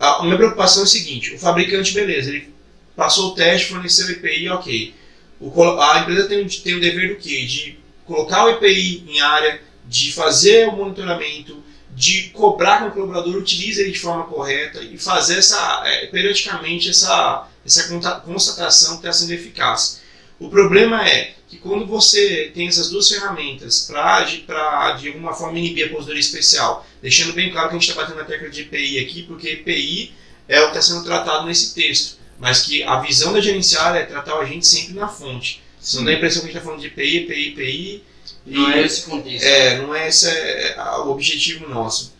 A, 0.00 0.22
minha 0.22 0.36
preocupação 0.36 0.82
é 0.82 0.84
o 0.86 0.88
seguinte: 0.88 1.34
o 1.34 1.38
fabricante, 1.38 1.92
beleza, 1.92 2.30
ele 2.30 2.48
passou 2.96 3.32
o 3.32 3.34
teste, 3.34 3.68
forneceu 3.68 4.06
o 4.06 4.10
EPI, 4.12 4.48
ok. 4.48 4.94
O, 5.38 5.62
a 5.80 6.00
empresa 6.00 6.26
tem, 6.26 6.46
tem 6.46 6.74
o 6.74 6.80
dever 6.80 7.10
do 7.10 7.20
quê? 7.20 7.44
De 7.44 7.78
colocar 8.06 8.46
o 8.46 8.50
EPI 8.50 9.04
em 9.08 9.20
área, 9.20 9.60
de 9.86 10.10
fazer 10.10 10.68
o 10.68 10.72
monitoramento, 10.72 11.62
de 11.98 12.28
cobrar 12.28 12.78
que 12.78 12.88
o 12.88 12.92
colaborador 12.92 13.34
utilize 13.34 13.80
ele 13.80 13.90
de 13.90 13.98
forma 13.98 14.22
correta 14.26 14.80
e 14.80 14.96
fazer 14.96 15.38
essa, 15.38 15.82
é, 15.84 16.06
periodicamente 16.06 16.90
essa, 16.90 17.48
essa 17.66 17.88
constatação 18.24 18.92
que 18.92 19.06
está 19.06 19.12
sendo 19.12 19.32
eficaz. 19.32 20.00
O 20.38 20.48
problema 20.48 21.04
é 21.04 21.34
que 21.48 21.56
quando 21.56 21.84
você 21.86 22.52
tem 22.54 22.68
essas 22.68 22.90
duas 22.90 23.08
ferramentas 23.08 23.80
para, 23.80 24.92
de 24.92 25.08
alguma 25.08 25.34
forma, 25.34 25.58
inibir 25.58 25.82
a 25.82 25.86
aposentadoria 25.88 26.20
especial, 26.20 26.86
deixando 27.02 27.32
bem 27.32 27.50
claro 27.50 27.68
que 27.68 27.74
a 27.74 27.78
gente 27.80 27.90
está 27.90 28.00
batendo 28.00 28.18
na 28.18 28.24
tecla 28.24 28.48
de 28.48 28.60
EPI 28.60 29.00
aqui, 29.00 29.24
porque 29.24 29.48
EPI 29.48 30.14
é 30.46 30.60
o 30.60 30.70
que 30.70 30.78
está 30.78 30.82
sendo 30.82 31.04
tratado 31.04 31.48
nesse 31.48 31.74
texto, 31.74 32.18
mas 32.38 32.60
que 32.60 32.84
a 32.84 33.00
visão 33.00 33.32
da 33.32 33.40
gerenciária 33.40 33.98
é 33.98 34.06
tratar 34.06 34.36
o 34.36 34.40
agente 34.40 34.68
sempre 34.68 34.94
na 34.94 35.08
fonte. 35.08 35.60
Você 35.80 35.96
não 35.96 36.04
dá 36.04 36.12
a 36.12 36.14
impressão 36.14 36.42
que 36.42 36.50
a 36.50 36.52
gente 36.52 36.58
está 36.58 36.64
falando 36.64 36.80
de 36.80 36.86
EPI, 36.86 37.24
EPI, 37.24 37.48
EPI. 37.48 38.04
Não 38.48 38.70
é 38.70 38.82
esse 38.82 39.02
contexto. 39.02 39.44
É, 39.44 39.78
não 39.78 39.94
é 39.94 40.08
esse 40.08 40.28
é, 40.28 40.76
o 41.04 41.10
objetivo 41.10 41.68
nosso. 41.68 42.16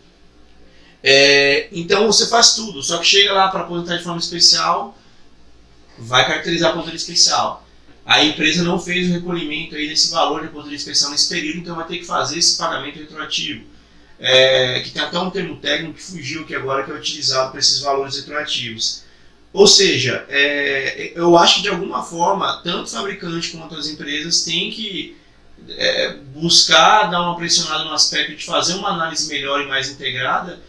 É, 1.03 1.69
então 1.71 2.05
você 2.07 2.27
faz 2.27 2.55
tudo, 2.55 2.83
só 2.83 2.97
que 2.97 3.05
chega 3.05 3.33
lá 3.33 3.47
para 3.47 3.61
aposentar 3.61 3.97
de 3.97 4.03
forma 4.03 4.19
especial, 4.19 4.97
vai 5.97 6.25
caracterizar 6.25 6.69
a 6.69 6.71
aposentadoria 6.71 6.97
especial. 6.97 7.65
A 8.05 8.23
empresa 8.23 8.63
não 8.63 8.79
fez 8.79 9.09
o 9.09 9.13
recolhimento 9.13 9.75
aí 9.75 9.87
desse 9.87 10.09
valor 10.11 10.41
de 10.41 10.47
aposentadoria 10.47 10.77
especial 10.77 11.11
nesse 11.11 11.29
período, 11.29 11.59
então 11.59 11.75
vai 11.75 11.87
ter 11.87 11.99
que 11.99 12.05
fazer 12.05 12.39
esse 12.39 12.57
pagamento 12.57 12.99
retroativo. 12.99 13.63
É, 14.21 14.81
que 14.81 14.91
tem 14.91 15.01
até 15.01 15.17
um 15.17 15.29
termo 15.29 15.55
técnico 15.57 15.93
que 15.93 16.03
fugiu 16.03 16.45
que 16.45 16.53
agora 16.53 16.83
que 16.83 16.91
é 16.91 16.93
utilizado 16.93 17.51
para 17.51 17.59
esses 17.59 17.79
valores 17.79 18.17
retroativos. 18.17 19.03
Ou 19.53 19.65
seja, 19.65 20.25
é, 20.27 21.13
eu 21.15 21.37
acho 21.37 21.57
que 21.57 21.61
de 21.61 21.69
alguma 21.69 22.03
forma, 22.03 22.61
tanto 22.63 22.83
o 22.83 22.87
fabricante 22.87 23.51
quanto 23.51 23.75
as 23.75 23.87
empresas 23.87 24.43
têm 24.43 24.69
que 24.69 25.15
é, 25.69 26.13
buscar 26.33 27.09
dar 27.09 27.21
uma 27.21 27.35
pressionada 27.35 27.83
no 27.83 27.93
aspecto 27.93 28.35
de 28.35 28.45
fazer 28.45 28.73
uma 28.75 28.89
análise 28.89 29.27
melhor 29.27 29.61
e 29.61 29.67
mais 29.67 29.89
integrada, 29.89 30.59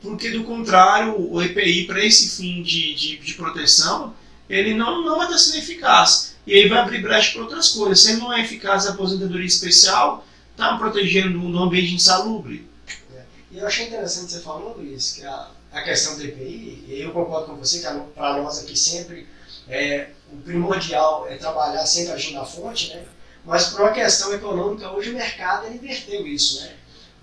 porque 0.00 0.30
do 0.30 0.44
contrário, 0.44 1.14
o 1.30 1.42
EPI, 1.42 1.86
para 1.86 2.04
esse 2.04 2.36
fim 2.36 2.62
de, 2.62 2.94
de, 2.94 3.18
de 3.18 3.34
proteção, 3.34 4.14
ele 4.48 4.74
não, 4.74 5.04
não 5.04 5.16
vai 5.16 5.26
estar 5.26 5.38
sendo 5.38 5.58
eficaz. 5.58 6.34
E 6.46 6.54
aí 6.54 6.68
vai 6.68 6.78
abrir 6.78 7.02
brecha 7.02 7.32
para 7.32 7.42
outras 7.42 7.68
coisas. 7.68 8.00
Se 8.00 8.16
não 8.16 8.32
é 8.32 8.40
eficaz 8.40 8.86
a 8.86 8.90
aposentadoria 8.90 9.46
especial, 9.46 10.26
está 10.52 10.76
protegendo 10.76 11.38
no 11.38 11.62
ambiente 11.62 11.94
insalubre. 11.94 12.66
É. 13.14 13.22
E 13.52 13.58
eu 13.58 13.66
achei 13.66 13.86
interessante 13.86 14.32
você 14.32 14.40
falando, 14.40 14.78
Luiz, 14.78 15.12
que 15.12 15.24
a, 15.24 15.48
a 15.72 15.82
questão 15.82 16.16
do 16.16 16.24
EPI, 16.24 16.84
e 16.88 17.00
eu 17.00 17.12
concordo 17.12 17.48
com 17.48 17.56
você, 17.56 17.78
que 17.78 17.86
para 18.14 18.42
nós 18.42 18.58
aqui 18.58 18.76
sempre 18.76 19.26
é, 19.68 20.08
o 20.32 20.36
primordial 20.38 21.26
é 21.28 21.36
trabalhar 21.36 21.84
sempre 21.86 22.12
agindo 22.12 22.36
na 22.36 22.44
fonte, 22.44 22.88
né? 22.88 23.04
Mas 23.44 23.66
por 23.66 23.80
uma 23.80 23.92
questão 23.92 24.32
econômica, 24.34 24.90
hoje 24.90 25.10
o 25.10 25.14
mercado 25.14 25.72
inverteu 25.72 26.26
isso. 26.26 26.60
Né? 26.60 26.74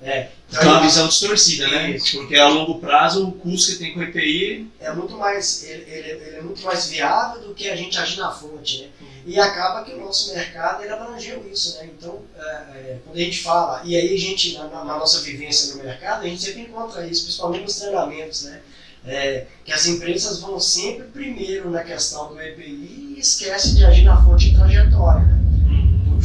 É. 0.01 0.29
Então, 0.49 0.61
é 0.61 0.65
uma 0.67 0.81
visão 0.81 1.07
distorcida, 1.07 1.67
né? 1.67 1.91
Isso. 1.91 2.17
Porque 2.17 2.35
a 2.35 2.47
longo 2.47 2.79
prazo 2.79 3.27
o 3.27 3.31
custo 3.31 3.71
que 3.71 3.79
tem 3.79 3.93
com 3.93 3.99
o 3.99 4.03
EPI 4.03 4.69
é 4.79 4.93
muito 4.93 5.17
mais 5.17 5.63
ele, 5.63 5.83
ele, 5.89 6.09
ele, 6.09 6.35
é 6.37 6.41
muito 6.41 6.61
mais 6.61 6.87
viável 6.87 7.41
do 7.41 7.53
que 7.53 7.67
a 7.67 7.75
gente 7.75 7.97
agir 7.97 8.19
na 8.19 8.31
fonte, 8.31 8.81
né? 8.81 8.89
Uhum. 9.01 9.07
E 9.25 9.39
acaba 9.39 9.83
que 9.83 9.93
o 9.93 9.99
nosso 9.99 10.33
mercado 10.33 10.83
ele 10.83 10.93
abrangeu 10.93 11.43
isso, 11.51 11.77
né? 11.77 11.89
Então, 11.97 12.21
é, 12.37 12.41
é, 12.41 12.97
quando 13.03 13.17
a 13.17 13.19
gente 13.19 13.41
fala 13.41 13.81
e 13.83 13.95
aí 13.95 14.13
a 14.13 14.19
gente 14.19 14.53
na, 14.53 14.67
na, 14.67 14.83
nossa 14.83 15.21
vivência 15.21 15.75
no 15.75 15.83
mercado 15.83 16.21
a 16.21 16.27
gente 16.27 16.43
sempre 16.43 16.61
encontra 16.61 17.05
isso, 17.05 17.23
principalmente 17.23 17.63
nos 17.63 17.75
treinamentos, 17.75 18.43
né? 18.43 18.61
É, 19.05 19.45
que 19.65 19.71
as 19.71 19.87
empresas 19.87 20.39
vão 20.41 20.59
sempre 20.59 21.07
primeiro 21.07 21.71
na 21.71 21.83
questão 21.83 22.27
do 22.27 22.39
EPI 22.39 23.15
e 23.15 23.19
esquece 23.19 23.75
de 23.75 23.83
agir 23.83 24.03
na 24.03 24.21
fonte 24.23 24.49
e 24.49 24.55
trajetória, 24.55 25.21
né? 25.21 25.46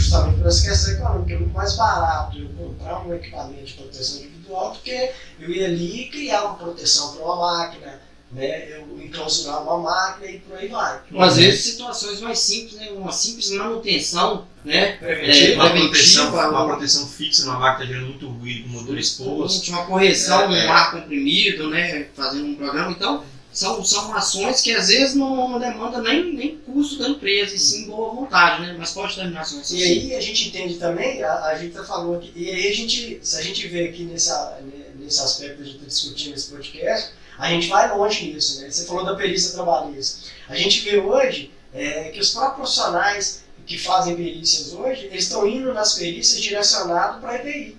Justamente 0.02 0.38
por 0.38 0.46
essa 0.46 0.68
questão 0.68 0.92
econômica, 0.94 1.34
é 1.34 1.38
muito 1.38 1.54
mais 1.54 1.76
barato 1.76 2.38
eu 2.38 2.48
comprar 2.48 3.06
um 3.06 3.14
equipamento 3.14 3.64
de 3.64 3.72
proteção 3.74 4.16
individual 4.18 4.32
virtual, 4.42 4.70
porque 4.72 5.10
eu 5.38 5.50
ia 5.50 5.66
ali 5.66 6.08
criar 6.10 6.44
uma 6.44 6.54
proteção 6.56 7.14
para 7.14 7.24
uma 7.24 7.36
máquina, 7.36 8.00
né? 8.32 8.68
eu 8.70 9.00
enclausurar 9.02 9.62
uma 9.62 9.78
máquina 9.78 10.26
e 10.30 10.38
por 10.40 10.56
aí 10.56 10.68
vai. 10.68 11.00
Ou 11.12 11.22
às 11.22 11.36
vezes 11.36 11.64
situações 11.64 12.20
mais 12.20 12.38
simples, 12.40 12.74
né? 12.74 12.90
uma 12.90 13.12
simples 13.12 13.50
manutenção, 13.50 14.46
né? 14.64 14.92
Preventiva, 14.96 15.54
uma, 15.62 15.70
preventiva, 15.70 15.90
proteção, 15.90 16.28
uma 16.32 16.48
uma- 16.50 16.66
proteção 16.66 17.06
fixa 17.06 17.44
numa 17.44 17.58
máquina 17.58 17.86
gerando 17.86 18.06
muito 18.08 18.28
ruído, 18.28 18.62
com 18.64 18.68
o 18.70 18.80
motor 18.80 18.98
exposto. 18.98 19.68
uma 19.70 19.86
correção, 19.86 20.52
É, 20.52 20.64
é. 20.64 20.68
um 20.68 20.72
ar 20.72 20.90
comprimido, 20.92 21.68
né? 21.68 22.06
Fazendo 22.14 22.46
um 22.46 22.54
programa. 22.54 22.90
Então, 22.90 23.24
são, 23.52 23.84
são 23.84 24.14
ações 24.14 24.60
que 24.60 24.72
às 24.72 24.88
vezes 24.88 25.14
não, 25.14 25.48
não 25.50 25.58
demandam 25.60 26.02
nem, 26.02 26.32
nem 26.34 26.56
custo 26.58 26.98
da 26.98 27.08
empresa, 27.08 27.54
e 27.54 27.58
sim 27.58 27.86
boa 27.86 28.14
vontade, 28.14 28.62
né? 28.62 28.74
Mas 28.78 28.92
pode 28.92 29.14
terminar 29.14 29.44
sua 29.44 29.62
E 29.76 29.82
aí 29.82 30.14
a 30.16 30.20
gente 30.20 30.48
entende 30.48 30.74
também, 30.76 31.22
a, 31.22 31.44
a 31.46 31.58
gente 31.58 31.74
tá 31.74 31.84
falando 31.84 32.16
aqui, 32.16 32.32
e 32.34 32.48
aí 32.50 32.68
a 32.68 32.74
gente, 32.74 33.20
se 33.22 33.36
a 33.36 33.42
gente 33.42 33.68
vê 33.68 33.88
aqui 33.88 34.04
nessa, 34.04 34.58
ne- 34.62 35.02
nesse 35.04 35.20
aspecto 35.20 35.56
que 35.56 35.62
a 35.62 35.64
gente 35.66 35.74
está 35.76 35.86
discutindo 35.86 36.30
nesse 36.32 36.50
podcast, 36.50 37.10
a 37.38 37.48
gente 37.50 37.68
vai 37.68 37.94
longe 37.96 38.32
nisso, 38.32 38.60
né? 38.60 38.70
Você 38.70 38.84
falou 38.86 39.04
da 39.04 39.16
perícia 39.16 39.52
trabalhista. 39.52 40.30
A 40.48 40.56
gente 40.56 40.80
vê 40.80 40.98
hoje 40.98 41.50
é, 41.74 42.10
que 42.10 42.20
os 42.20 42.30
próprios 42.30 42.56
profissionais 42.56 43.42
que 43.66 43.78
fazem 43.78 44.16
perícias 44.16 44.72
hoje, 44.72 45.06
eles 45.06 45.24
estão 45.24 45.46
indo 45.46 45.72
nas 45.72 45.94
perícias 45.94 46.40
direcionados 46.40 47.20
para 47.20 47.36
EPI. 47.36 47.76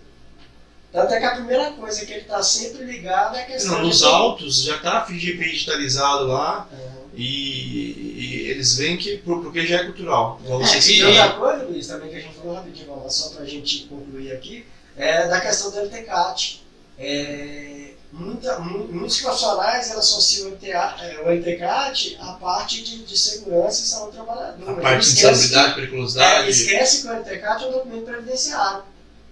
Tanto 0.93 1.11
é 1.13 1.19
que 1.19 1.25
a 1.25 1.31
primeira 1.31 1.71
coisa 1.71 2.05
que 2.05 2.13
ele 2.13 2.21
está 2.21 2.41
sempre 2.43 2.83
ligado 2.85 3.35
é 3.35 3.41
a 3.41 3.45
questão 3.45 3.71
Não, 3.73 3.81
de 3.81 3.87
nos 3.87 4.01
EPI. 4.01 4.11
autos 4.11 4.63
já 4.63 4.75
está 4.75 5.01
FGP 5.05 5.43
digitalizado 5.43 6.27
lá 6.27 6.69
Uhum. 6.71 7.09
e, 7.15 8.45
e 8.45 8.47
eles 8.51 8.75
veem 8.75 8.95
que 8.97 9.17
por- 9.17 9.41
porque 9.41 9.65
já 9.65 9.77
é 9.81 9.83
cultural. 9.85 10.39
É, 10.45 10.49
você 10.49 10.75
e- 10.75 10.77
E 10.77 10.81
citou. 10.83 11.07
outra 11.09 11.29
coisa, 11.31 11.63
Luiz, 11.63 11.87
também 11.87 12.09
que 12.09 12.15
a 12.17 12.19
gente 12.21 12.35
falou 12.35 12.53
rapidinho, 12.55 13.05
só 13.09 13.29
para 13.29 13.41
a 13.43 13.45
gente 13.47 13.85
concluir 13.87 14.31
aqui, 14.33 14.65
é 14.95 15.27
da 15.27 15.41
questão 15.41 15.71
do 15.71 15.79
LTCAT. 15.79 16.61
É, 16.99 17.93
muita, 18.11 18.59
muitos 18.59 19.19
profissionais 19.19 19.89
associam 19.91 20.49
o 20.49 20.51
LTA 20.53 20.95
é, 21.01 21.21
o 21.25 21.29
LTCAT 21.31 22.17
à 22.19 22.33
parte 22.33 22.83
de, 22.83 23.03
de 23.03 23.17
segurança 23.17 23.81
e 23.81 23.85
saúde 23.87 24.15
do 24.17 24.23
trabalhador. 24.23 24.69
A 24.69 24.73
parte 24.75 25.09
de 25.15 25.15
que- 25.21 25.73
periculosidade. 25.73 26.47
é, 26.47 26.49
esquece 26.51 27.01
que 27.01 27.07
o 27.07 27.13
LTCAT 27.13 27.63
é 27.63 27.67
um 27.67 27.71
documento 27.71 28.05
previdenciário. 28.05 28.83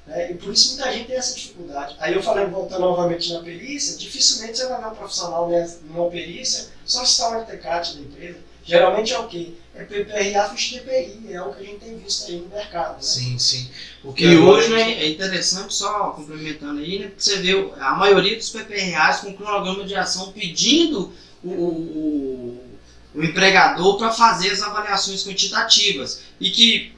Né? 0.08 0.32
E 0.32 0.36
por 0.36 0.54
isso 0.54 0.76
muita 0.76 0.92
gente 0.92 1.08
tem 1.08 1.16
essa 1.16 1.36
dificuldade. 1.36 1.96
Aí 2.00 2.14
eu 2.14 2.24
falei, 2.24 2.46
voltando 2.46 2.82
novamente 2.82 3.32
na 3.34 3.40
perícia, 3.42 3.98
dificilmente 3.98 4.58
você 4.58 4.68
vai 4.68 4.80
ver 4.82 4.88
um 4.88 4.96
profissional 4.96 5.50
numa 5.84 6.10
perícia 6.10 6.70
solicitar 6.86 7.32
um 7.32 7.42
LTCAT 7.42 7.96
da 7.96 8.02
empresa. 8.02 8.38
Geralmente 8.64 9.12
é 9.14 9.20
o 9.20 9.28
quê? 9.28 9.54
É 9.74 9.84
PPRA 9.84 10.50
ficha 10.50 10.76
DPI, 10.80 11.34
é 11.34 11.42
o 11.42 11.52
que 11.54 11.62
a 11.64 11.66
gente 11.66 11.80
tem 11.80 11.98
visto 11.98 12.30
aí 12.30 12.38
no 12.38 12.50
mercado. 12.50 12.94
Né? 12.96 13.02
Sim, 13.02 13.40
sim. 13.40 13.70
Porque 14.04 14.24
E 14.26 14.38
hoje 14.38 14.68
gente- 14.68 14.76
né, 14.76 15.04
é 15.04 15.10
interessante, 15.10 15.74
só 15.74 16.12
complementando 16.12 16.80
aí, 16.80 17.00
né, 17.00 17.08
porque 17.08 17.24
você 17.24 17.38
vê 17.38 17.72
a 17.80 17.96
maioria 17.96 18.38
dos 18.38 18.50
PPRAs 18.50 19.22
com 19.22 19.34
cronograma 19.34 19.84
de 19.84 19.96
ação 19.96 20.32
pedindo 20.32 21.12
o, 21.44 21.50
o, 21.50 22.64
o 23.16 23.24
empregador 23.24 23.98
para 23.98 24.12
fazer 24.12 24.52
as 24.52 24.62
avaliações 24.62 25.24
quantitativas. 25.26 26.22
E 26.40 26.52
que 26.52 26.94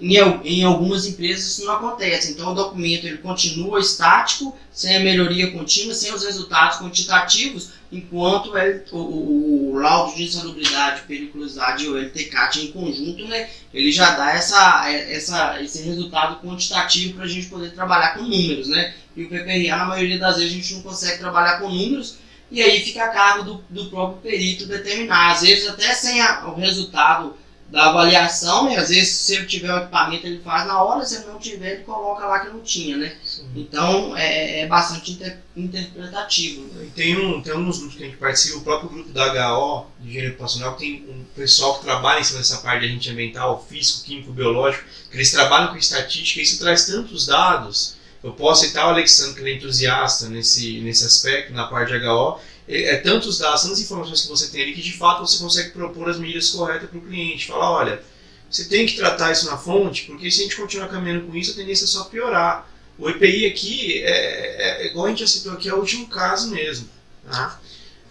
em, 0.00 0.16
em 0.44 0.64
algumas 0.64 1.06
empresas 1.06 1.46
isso 1.46 1.64
não 1.64 1.74
acontece. 1.74 2.32
Então 2.32 2.52
o 2.52 2.54
documento 2.54 3.06
ele 3.06 3.18
continua 3.18 3.80
estático, 3.80 4.56
sem 4.72 4.96
a 4.96 5.00
melhoria 5.00 5.50
contínua, 5.52 5.94
sem 5.94 6.12
os 6.12 6.24
resultados 6.24 6.78
quantitativos, 6.78 7.70
enquanto 7.92 8.56
ele- 8.58 8.82
o, 8.90 8.98
o- 8.98 9.70
o 9.72 9.78
laudo 9.78 10.16
de 10.16 10.24
insalubridade, 10.24 11.02
periculosidade 11.06 11.84
e 11.84 11.88
o 11.88 11.96
LTCAT 11.96 12.60
em 12.60 12.72
conjunto, 12.72 13.26
né, 13.28 13.48
ele 13.72 13.92
já 13.92 14.10
dá 14.16 14.32
essa, 14.32 14.90
essa, 14.90 15.62
esse 15.62 15.82
resultado 15.82 16.40
quantitativo 16.46 17.14
para 17.14 17.24
a 17.24 17.28
gente 17.28 17.46
poder 17.46 17.70
trabalhar 17.72 18.14
com 18.14 18.22
números, 18.22 18.68
né? 18.68 18.94
E 19.16 19.22
o 19.24 19.28
PPRA, 19.28 19.76
na 19.76 19.84
maioria 19.84 20.18
das 20.18 20.36
vezes, 20.36 20.50
a 20.52 20.56
gente 20.56 20.74
não 20.74 20.82
consegue 20.82 21.18
trabalhar 21.18 21.60
com 21.60 21.68
números, 21.68 22.16
e 22.50 22.60
aí 22.60 22.80
fica 22.84 23.04
a 23.04 23.08
cargo 23.08 23.44
do, 23.44 23.64
do 23.70 23.88
próprio 23.90 24.20
perito 24.20 24.66
determinar. 24.66 25.32
Às 25.32 25.42
vezes, 25.42 25.68
até 25.68 25.94
sem 25.94 26.20
a- 26.20 26.48
o 26.48 26.54
resultado 26.56 27.36
da 27.68 27.86
avaliação, 27.90 28.64
né? 28.66 28.76
Às 28.76 28.88
vezes, 28.90 29.16
se 29.16 29.34
ele 29.34 29.46
tiver 29.46 29.72
o 29.72 29.78
equipamento, 29.78 30.26
ele 30.26 30.40
faz 30.40 30.66
na 30.66 30.82
hora, 30.82 31.04
se 31.04 31.16
ele 31.16 31.24
não 31.26 31.38
tiver, 31.38 31.72
ele 31.72 31.82
coloca 31.84 32.24
lá 32.26 32.38
que 32.40 32.48
não 32.52 32.60
tinha, 32.60 32.96
né? 32.96 33.16
Então, 33.56 34.16
é, 34.16 34.60
é 34.60 34.66
bastante 34.66 35.12
inter- 35.12 35.38
interpretativo. 35.56 36.62
né? 36.74 36.84
E 36.84 36.90
Tem, 36.90 37.16
um, 37.16 37.40
tem 37.40 37.52
alguns 37.52 37.78
grupos 37.78 37.96
que 37.96 38.02
a 38.02 38.06
gente 38.06 38.18
participa, 38.18 38.58
o 38.58 38.62
próprio 38.62 38.90
grupo 38.90 39.10
da 39.12 39.56
HO, 39.56 39.86
de 40.00 40.08
engenharia 40.08 40.30
ocupacional, 40.30 40.74
que 40.76 40.80
tem 40.80 41.04
um 41.08 41.24
pessoal 41.34 41.78
que 41.78 41.84
trabalha 41.84 42.20
em 42.20 42.24
cima 42.24 42.38
dessa 42.38 42.58
parte 42.58 42.80
de 42.80 42.86
agente 42.86 43.10
ambiental, 43.10 43.66
físico, 43.68 44.04
químico, 44.04 44.32
biológico, 44.32 44.84
que 45.10 45.16
eles 45.16 45.30
trabalham 45.32 45.68
com 45.68 45.76
estatística 45.76 46.40
e 46.40 46.42
isso 46.42 46.58
traz 46.58 46.86
tantos 46.86 47.26
dados. 47.26 47.96
Eu 48.24 48.32
posso 48.32 48.64
citar 48.64 48.86
o 48.86 48.88
Alexandre, 48.88 49.34
que 49.34 49.40
ele 49.42 49.50
é 49.50 49.54
entusiasta 49.56 50.30
nesse, 50.30 50.80
nesse 50.80 51.04
aspecto, 51.04 51.52
na 51.52 51.66
parte 51.66 51.92
de 51.92 52.06
HO. 52.06 52.40
É, 52.66 52.94
é 52.94 52.96
tantos 52.96 53.38
dados, 53.38 53.64
tantas 53.64 53.80
informações 53.80 54.22
que 54.22 54.28
você 54.28 54.48
tem 54.48 54.62
ali, 54.62 54.72
que 54.72 54.80
de 54.80 54.94
fato 54.94 55.20
você 55.20 55.38
consegue 55.42 55.72
propor 55.72 56.08
as 56.08 56.18
medidas 56.18 56.48
corretas 56.48 56.88
para 56.88 56.98
o 56.98 57.02
cliente. 57.02 57.46
Falar, 57.46 57.70
olha, 57.70 58.02
você 58.50 58.64
tem 58.64 58.86
que 58.86 58.96
tratar 58.96 59.30
isso 59.30 59.44
na 59.44 59.58
fonte, 59.58 60.04
porque 60.04 60.30
se 60.30 60.40
a 60.40 60.44
gente 60.44 60.56
continuar 60.56 60.88
caminhando 60.88 61.26
com 61.26 61.36
isso, 61.36 61.50
a 61.52 61.54
tendência 61.54 61.84
é 61.84 61.86
só 61.86 62.04
piorar. 62.04 62.66
O 62.98 63.10
EPI 63.10 63.44
aqui, 63.44 64.02
é, 64.02 64.06
é, 64.06 64.82
é, 64.82 64.86
igual 64.86 65.04
a 65.04 65.08
gente 65.10 65.20
já 65.20 65.26
citou 65.26 65.52
aqui, 65.52 65.68
é 65.68 65.74
o 65.74 65.78
último 65.80 66.06
caso 66.08 66.50
mesmo. 66.50 66.88
Tá? 67.30 67.60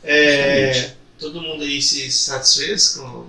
É, 0.03 0.93
todo 1.19 1.41
mundo 1.41 1.63
aí 1.63 1.81
se 1.81 2.11
satisfez 2.11 2.89
com. 2.89 3.27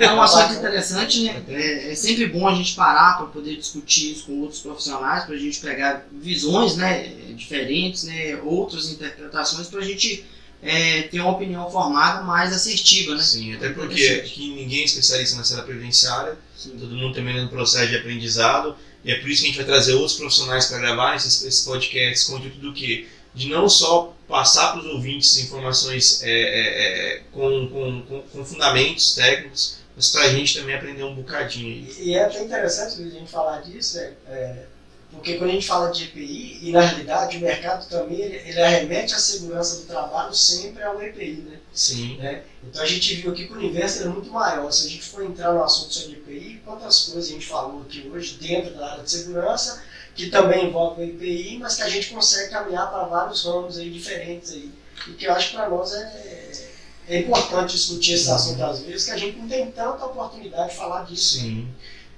É 0.00 0.10
um 0.12 0.20
assunto 0.22 0.54
interessante, 0.54 1.22
né? 1.22 1.42
É, 1.48 1.92
é 1.92 1.94
sempre 1.94 2.26
bom 2.26 2.48
a 2.48 2.54
gente 2.54 2.74
parar 2.74 3.18
para 3.18 3.26
poder 3.26 3.56
discutir 3.56 4.12
isso 4.12 4.26
com 4.26 4.40
outros 4.40 4.60
profissionais, 4.60 5.24
para 5.24 5.34
a 5.34 5.38
gente 5.38 5.60
pegar 5.60 6.06
visões 6.12 6.76
né, 6.76 7.08
diferentes, 7.34 8.04
né, 8.04 8.40
outras 8.42 8.90
interpretações, 8.90 9.68
para 9.68 9.80
a 9.80 9.84
gente 9.84 10.24
é, 10.62 11.02
ter 11.02 11.20
uma 11.20 11.32
opinião 11.32 11.70
formada 11.70 12.22
mais 12.22 12.52
assertiva, 12.52 13.14
né? 13.14 13.22
Sim, 13.22 13.54
até 13.54 13.68
porque 13.68 14.22
aqui 14.24 14.54
ninguém 14.54 14.80
é 14.80 14.84
especialista 14.84 15.36
na 15.36 15.42
área 15.42 15.62
previdenciária, 15.62 16.38
Sim. 16.56 16.76
todo 16.78 16.96
mundo 16.96 17.14
também 17.14 17.40
no 17.40 17.48
processo 17.48 17.90
de 17.90 17.96
aprendizado, 17.96 18.74
e 19.04 19.12
é 19.12 19.16
por 19.16 19.28
isso 19.28 19.42
que 19.42 19.48
a 19.48 19.50
gente 19.50 19.56
vai 19.58 19.66
trazer 19.66 19.92
outros 19.92 20.16
profissionais 20.16 20.66
para 20.66 20.78
gravar 20.78 21.16
esses, 21.16 21.42
esses 21.44 21.64
podcasts 21.64 22.24
com 22.24 22.34
o 22.34 22.38
intuito 22.38 22.58
do 22.58 22.72
quê? 22.72 23.06
De 23.34 23.48
não 23.48 23.68
só 23.68 24.13
passar 24.28 24.72
para 24.72 24.80
os 24.80 24.86
ouvintes 24.86 25.38
informações 25.38 26.22
é, 26.22 26.30
é, 26.30 27.16
é, 27.16 27.22
com, 27.32 27.68
com, 27.68 28.02
com, 28.02 28.22
com 28.22 28.44
fundamentos 28.44 29.14
técnicos, 29.14 29.78
mas 29.94 30.10
para 30.10 30.22
a 30.24 30.28
gente 30.28 30.58
também 30.58 30.74
aprender 30.74 31.04
um 31.04 31.14
bocadinho. 31.14 31.68
E, 31.68 32.10
e 32.10 32.14
é 32.14 32.24
até 32.24 32.42
interessante 32.42 33.02
a 33.02 33.10
gente 33.10 33.30
falar 33.30 33.60
disso, 33.60 33.98
é, 33.98 34.12
é, 34.28 34.66
porque 35.12 35.34
quando 35.34 35.50
a 35.50 35.52
gente 35.52 35.66
fala 35.66 35.92
de 35.92 36.04
EPI, 36.04 36.58
e 36.62 36.72
na 36.72 36.80
realidade 36.80 37.36
o 37.36 37.40
mercado 37.40 37.88
também 37.88 38.20
ele, 38.20 38.36
ele 38.48 38.60
arremete 38.60 39.14
a 39.14 39.18
segurança 39.18 39.80
do 39.80 39.86
trabalho 39.86 40.34
sempre 40.34 40.82
ao 40.82 41.00
EPI, 41.00 41.44
né? 41.48 41.58
Sim, 41.72 42.18
Então 42.62 42.82
a 42.82 42.86
gente 42.86 43.14
viu 43.16 43.30
aqui 43.30 43.46
que 43.46 43.52
o 43.52 43.56
universo 43.56 44.00
era 44.00 44.10
muito 44.10 44.30
maior. 44.30 44.70
Se 44.72 44.86
a 44.86 44.90
gente 44.90 45.02
for 45.02 45.24
entrar 45.24 45.52
no 45.52 45.62
assunto 45.62 45.94
sobre 45.94 46.12
EPI, 46.12 46.62
quantas 46.64 47.04
coisas 47.04 47.30
a 47.30 47.32
gente 47.32 47.46
falou 47.46 47.82
aqui 47.82 48.10
hoje 48.12 48.38
dentro 48.40 48.74
da 48.74 48.92
área 48.92 49.04
de 49.04 49.10
segurança, 49.10 49.82
que 50.14 50.30
também 50.30 50.66
envolve 50.66 51.02
o 51.02 51.04
EPI, 51.04 51.58
mas 51.58 51.76
que 51.76 51.82
a 51.82 51.88
gente 51.88 52.10
consegue 52.10 52.50
caminhar 52.50 52.90
para 52.90 53.04
vários 53.04 53.44
ramos 53.44 53.78
aí 53.78 53.90
diferentes 53.90 54.52
aí. 54.52 54.70
E 55.08 55.12
que 55.12 55.26
eu 55.26 55.32
acho 55.32 55.50
que 55.50 55.56
para 55.56 55.68
nós 55.68 55.92
é, 55.92 56.70
é 57.08 57.18
importante 57.20 57.74
discutir 57.74 58.14
esse 58.14 58.30
assunto 58.30 58.62
às 58.62 58.80
vezes, 58.82 59.06
que 59.06 59.10
a 59.10 59.16
gente 59.16 59.38
não 59.38 59.48
tem 59.48 59.70
tanta 59.70 60.06
oportunidade 60.06 60.70
de 60.70 60.76
falar 60.76 61.04
disso. 61.04 61.40
sim. 61.40 61.68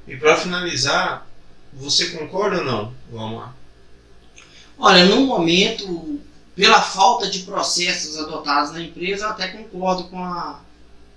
E 0.07 0.17
para 0.17 0.37
finalizar, 0.37 1.27
você 1.73 2.11
concorda 2.11 2.59
ou 2.59 2.65
não? 2.65 2.95
Vamos 3.11 3.41
lá. 3.41 3.55
Olha, 4.79 5.05
no 5.07 5.23
momento, 5.23 6.21
pela 6.55 6.81
falta 6.81 7.29
de 7.29 7.41
processos 7.41 8.17
adotados 8.19 8.73
na 8.73 8.83
empresa, 8.83 9.25
eu 9.25 9.31
até 9.31 9.49
concordo 9.49 10.05
com, 10.05 10.23
a, 10.23 10.61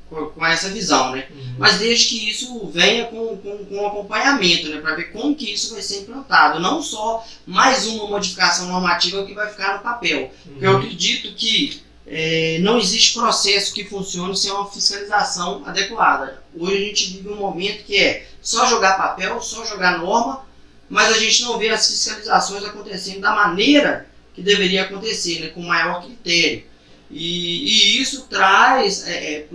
com, 0.10 0.26
com 0.28 0.46
essa 0.46 0.70
visão, 0.70 1.12
né? 1.12 1.28
Mas 1.58 1.78
desde 1.78 2.08
que 2.08 2.30
isso 2.30 2.68
venha 2.68 3.06
com, 3.06 3.38
com, 3.38 3.66
com 3.66 3.88
acompanhamento, 3.88 4.70
né? 4.70 4.82
Para 4.82 4.96
ver 4.96 5.12
como 5.12 5.36
que 5.36 5.54
isso 5.54 5.74
vai 5.74 5.82
ser 5.82 6.02
implantado. 6.02 6.60
Não 6.60 6.82
só 6.82 7.26
mais 7.46 7.86
uma 7.88 8.08
modificação 8.08 8.68
normativa 8.68 9.26
que 9.26 9.34
vai 9.34 9.50
ficar 9.50 9.78
no 9.78 9.84
papel. 9.84 10.32
Porque 10.46 10.66
eu 10.66 10.78
acredito 10.78 11.34
que 11.36 11.82
é, 12.12 12.58
não 12.62 12.80
existe 12.80 13.14
processo 13.14 13.74
que 13.74 13.86
funcione 13.86 14.36
sem 14.36 14.52
uma 14.52 14.70
fiscalização 14.70 15.64
adequada. 15.66 16.44
Hoje 16.58 16.76
a 16.76 16.80
gente 16.80 17.08
vive 17.14 17.30
um 17.30 17.36
momento 17.36 17.84
que 17.84 17.96
é 17.98 18.26
só 18.42 18.66
jogar 18.66 18.98
papel, 18.98 19.40
só 19.42 19.64
jogar 19.64 20.00
norma, 20.00 20.44
mas 20.90 21.16
a 21.16 21.20
gente 21.20 21.44
não 21.44 21.60
vê 21.60 21.70
as 21.70 21.88
fiscalizações 21.88 22.64
acontecendo 22.64 23.22
da 23.22 23.36
maneira 23.36 24.08
que 24.34 24.42
deveria 24.42 24.84
acontecer, 24.84 25.40
né, 25.40 25.48
com 25.50 25.62
maior 25.62 26.04
critério. 26.04 26.64
E, 27.12 27.98
e 27.98 28.02
isso 28.02 28.28
traz 28.28 29.08
é, 29.08 29.46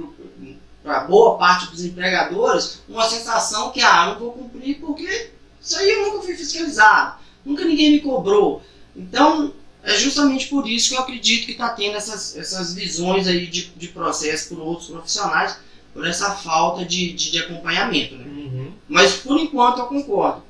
para 0.85 1.01
boa 1.01 1.37
parte 1.37 1.71
dos 1.71 1.85
empregadores 1.85 2.83
uma 2.89 3.09
sensação 3.09 3.73
que 3.73 3.81
ah, 3.81 4.07
não 4.07 4.19
vou 4.21 4.33
cumprir 4.33 4.79
porque 4.79 5.31
isso 5.61 5.77
aí 5.77 5.91
eu 5.91 6.03
nunca 6.03 6.23
fui 6.23 6.37
fiscalizado, 6.37 7.19
nunca 7.45 7.65
ninguém 7.65 7.93
me 7.93 8.01
cobrou. 8.01 8.63
Então 8.95 9.53
é 9.83 9.97
justamente 9.97 10.47
por 10.49 10.69
isso 10.69 10.91
que 10.91 10.95
eu 10.95 11.01
acredito 11.01 11.47
que 11.47 11.53
está 11.53 11.71
tendo 11.71 11.97
essas, 11.97 12.37
essas 12.37 12.75
visões 12.75 13.27
aí 13.27 13.47
de, 13.47 13.71
de 13.71 13.89
processo 13.89 14.51
por 14.51 14.61
outros 14.61 14.89
profissionais, 14.89 15.57
por 15.93 16.07
essa 16.07 16.33
falta 16.33 16.85
de, 16.85 17.13
de, 17.15 17.31
de 17.33 17.39
acompanhamento. 17.39 18.15
Né? 18.17 18.25
Uhum. 18.27 18.73
Mas 18.89 19.15
por 19.15 19.39
enquanto 19.39 19.79
eu 19.79 19.87
concordo. 19.87 20.43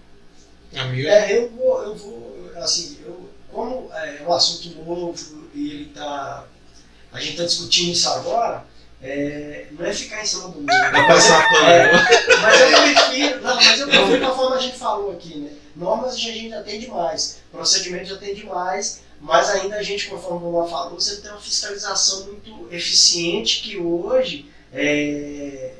Amigo? 0.74 1.08
É, 1.08 1.38
eu 1.38 1.50
vou, 1.50 1.82
eu 1.82 1.94
vou, 1.94 2.50
assim, 2.56 2.98
eu 3.06 3.24
como 3.54 3.88
é 3.92 4.22
um 4.26 4.32
assunto 4.32 4.76
novo 4.84 5.14
e 5.54 5.70
ele 5.70 5.84
tá, 5.86 6.44
a 7.12 7.20
gente 7.20 7.32
está 7.32 7.44
discutindo 7.44 7.92
isso 7.92 8.08
agora, 8.08 8.66
é, 9.04 9.66
não 9.70 9.84
é 9.84 9.92
ficar 9.92 10.22
em 10.22 10.26
cima 10.26 10.48
do 10.48 10.62
muro. 10.62 10.66
Passar 11.06 11.46
pano. 11.50 11.68
É, 11.68 11.92
mas 12.40 12.60
eu 12.60 12.68
prefiro, 12.68 13.42
não, 13.42 13.54
mas 13.54 13.80
eu 13.80 13.88
prefiro 13.88 14.20
da 14.20 14.34
forma 14.34 14.52
que 14.52 14.64
a 14.64 14.66
gente 14.66 14.78
falou 14.78 15.12
aqui, 15.12 15.38
né? 15.38 15.50
Normas 15.76 16.14
a 16.14 16.18
gente 16.18 16.48
já 16.48 16.62
tem 16.62 16.80
demais, 16.80 17.40
procedimentos 17.52 18.08
já 18.08 18.16
tem 18.16 18.34
demais, 18.34 19.02
mas 19.20 19.50
ainda 19.50 19.76
a 19.76 19.82
gente, 19.82 20.08
conforme 20.08 20.46
o 20.46 20.50
Luan 20.50 20.68
falou, 20.68 20.98
você 20.98 21.20
tem 21.20 21.30
uma 21.30 21.40
fiscalização 21.40 22.26
muito 22.26 22.68
eficiente 22.70 23.60
que 23.62 23.76
hoje, 23.76 24.50
é, 24.72 25.74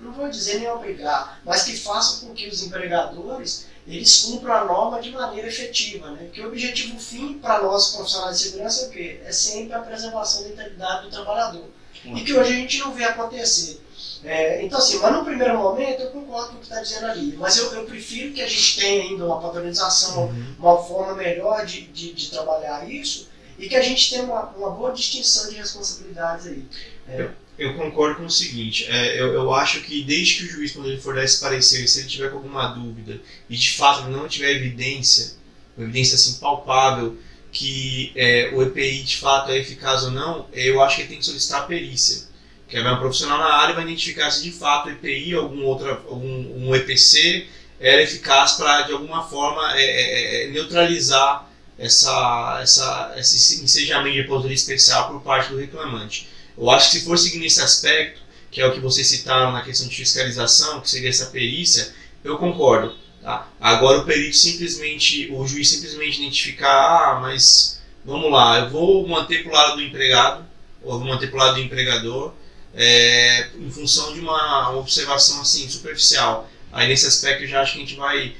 não 0.00 0.12
vou 0.12 0.28
dizer 0.28 0.58
nem 0.58 0.68
obrigar, 0.68 1.40
mas 1.44 1.62
que 1.62 1.78
faça 1.78 2.26
com 2.26 2.34
que 2.34 2.46
os 2.46 2.62
empregadores 2.62 3.66
eles 3.86 4.22
cumpram 4.22 4.52
a 4.52 4.64
norma 4.64 5.00
de 5.00 5.12
maneira 5.12 5.46
efetiva, 5.48 6.10
né? 6.10 6.24
Porque 6.24 6.42
o 6.42 6.48
objetivo 6.48 6.98
fim 6.98 7.38
para 7.38 7.62
nós 7.62 7.94
profissionais 7.94 8.38
de 8.38 8.44
segurança 8.48 8.84
é 8.84 8.88
o 8.88 8.90
quê? 8.90 9.20
É 9.24 9.32
sempre 9.32 9.74
a 9.74 9.78
preservação 9.78 10.42
da 10.42 10.48
integridade 10.48 11.04
do 11.04 11.10
trabalhador. 11.10 11.64
E 12.14 12.20
que 12.22 12.32
hoje 12.32 12.52
a 12.52 12.56
gente 12.56 12.78
não 12.78 12.92
vê 12.92 13.04
acontecer. 13.04 13.80
É, 14.24 14.64
então, 14.64 14.78
assim, 14.78 14.98
mas 14.98 15.12
no 15.12 15.24
primeiro 15.24 15.56
momento 15.56 16.02
eu 16.02 16.10
concordo 16.10 16.48
com 16.48 16.54
o 16.56 16.58
que 16.58 16.64
está 16.64 16.80
dizendo 16.80 17.06
ali, 17.06 17.36
mas 17.38 17.56
eu, 17.58 17.72
eu, 17.74 17.84
prefiro 17.84 18.32
que 18.32 18.42
a 18.42 18.48
gente 18.48 18.80
tenha 18.80 19.02
ainda 19.02 19.24
uma 19.24 19.40
padronização, 19.40 20.26
uhum. 20.26 20.54
uma 20.58 20.82
forma 20.82 21.14
melhor 21.14 21.64
de, 21.64 21.82
de, 21.82 22.12
de, 22.12 22.30
trabalhar 22.30 22.90
isso 22.90 23.28
e 23.58 23.68
que 23.68 23.76
a 23.76 23.82
gente 23.82 24.10
tenha 24.10 24.24
uma, 24.24 24.48
uma 24.50 24.70
boa 24.70 24.92
distinção 24.92 25.48
de 25.48 25.56
responsabilidades 25.56 26.46
aí. 26.46 26.64
É. 27.08 27.22
Eu, 27.22 27.30
eu, 27.58 27.76
concordo 27.76 28.16
com 28.16 28.26
o 28.26 28.30
seguinte, 28.30 28.86
é, 28.88 29.20
eu, 29.20 29.32
eu 29.32 29.54
acho 29.54 29.82
que 29.82 30.02
desde 30.02 30.36
que 30.36 30.44
o 30.44 30.48
juiz, 30.48 30.72
quando 30.72 30.88
ele 30.88 31.00
for 31.00 31.14
dar 31.14 31.22
esse 31.22 31.40
parecer, 31.40 31.86
se 31.86 32.00
ele 32.00 32.08
tiver 32.08 32.30
com 32.30 32.38
alguma 32.38 32.68
dúvida 32.68 33.20
e 33.48 33.56
de 33.56 33.72
fato 33.72 34.08
não 34.08 34.26
tiver 34.26 34.50
evidência, 34.50 35.34
uma 35.76 35.84
evidência 35.84 36.16
assim 36.16 36.40
palpável 36.40 37.16
que 37.56 38.12
é, 38.14 38.50
o 38.52 38.62
EPI 38.62 39.02
de 39.02 39.16
fato 39.16 39.50
é 39.50 39.56
eficaz 39.56 40.04
ou 40.04 40.10
não, 40.10 40.46
eu 40.52 40.82
acho 40.82 40.96
que 40.96 41.02
ele 41.02 41.08
tem 41.08 41.18
que 41.18 41.24
solicitar 41.24 41.62
a 41.62 41.64
perícia. 41.64 42.28
Que 42.68 42.76
é 42.76 42.92
um 42.92 42.98
profissional 42.98 43.38
na 43.38 43.54
área 43.54 43.74
vai 43.74 43.84
identificar 43.84 44.30
se 44.30 44.42
de 44.42 44.50
fato 44.50 44.88
o 44.88 44.92
EPI 44.92 45.34
ou 45.36 45.44
algum 45.44 45.64
outro 45.64 45.88
algum, 45.88 46.68
um 46.68 46.74
EPC 46.74 47.46
era 47.80 48.02
eficaz 48.02 48.52
para 48.52 48.82
de 48.82 48.92
alguma 48.92 49.26
forma 49.26 49.74
é, 49.74 49.82
é, 49.82 50.44
é, 50.44 50.50
neutralizar 50.50 51.50
essa, 51.78 52.58
essa, 52.60 53.14
esse 53.16 53.64
ensejamento 53.64 54.14
de 54.14 54.20
aposentadoria 54.20 54.54
especial 54.54 55.10
por 55.10 55.22
parte 55.22 55.50
do 55.50 55.58
reclamante. 55.58 56.28
Eu 56.58 56.70
acho 56.70 56.90
que 56.90 56.98
se 56.98 57.04
for 57.06 57.16
seguir 57.16 57.38
nesse 57.38 57.62
aspecto, 57.62 58.20
que 58.50 58.60
é 58.60 58.66
o 58.66 58.72
que 58.72 58.80
vocês 58.80 59.06
citaram 59.06 59.52
na 59.52 59.62
questão 59.62 59.88
de 59.88 59.96
fiscalização, 59.96 60.80
que 60.82 60.90
seria 60.90 61.08
essa 61.08 61.26
perícia, 61.26 61.94
eu 62.22 62.36
concordo. 62.36 62.94
Tá? 63.26 63.48
Agora 63.60 63.98
o 63.98 64.04
perito 64.04 64.36
simplesmente, 64.36 65.28
o 65.32 65.44
juiz 65.48 65.68
simplesmente 65.68 66.18
identificar, 66.20 66.68
ah, 66.70 67.18
mas 67.20 67.82
vamos 68.04 68.30
lá, 68.30 68.60
eu 68.60 68.70
vou 68.70 69.08
manter 69.08 69.42
para 69.42 69.50
o 69.50 69.52
lado 69.52 69.74
do 69.74 69.82
empregado, 69.82 70.46
ou 70.80 70.96
vou 71.00 71.08
manter 71.08 71.26
para 71.26 71.36
o 71.36 71.40
lado 71.40 71.54
do 71.56 71.60
empregador, 71.60 72.32
é, 72.72 73.48
em 73.58 73.68
função 73.68 74.14
de 74.14 74.20
uma 74.20 74.70
observação 74.76 75.40
assim 75.40 75.68
superficial. 75.68 76.48
Aí 76.72 76.86
nesse 76.86 77.04
aspecto 77.08 77.42
eu 77.42 77.48
já 77.48 77.62
acho 77.62 77.72
que 77.72 77.78
a 77.78 77.80
gente 77.80 77.96
vai 77.96 78.32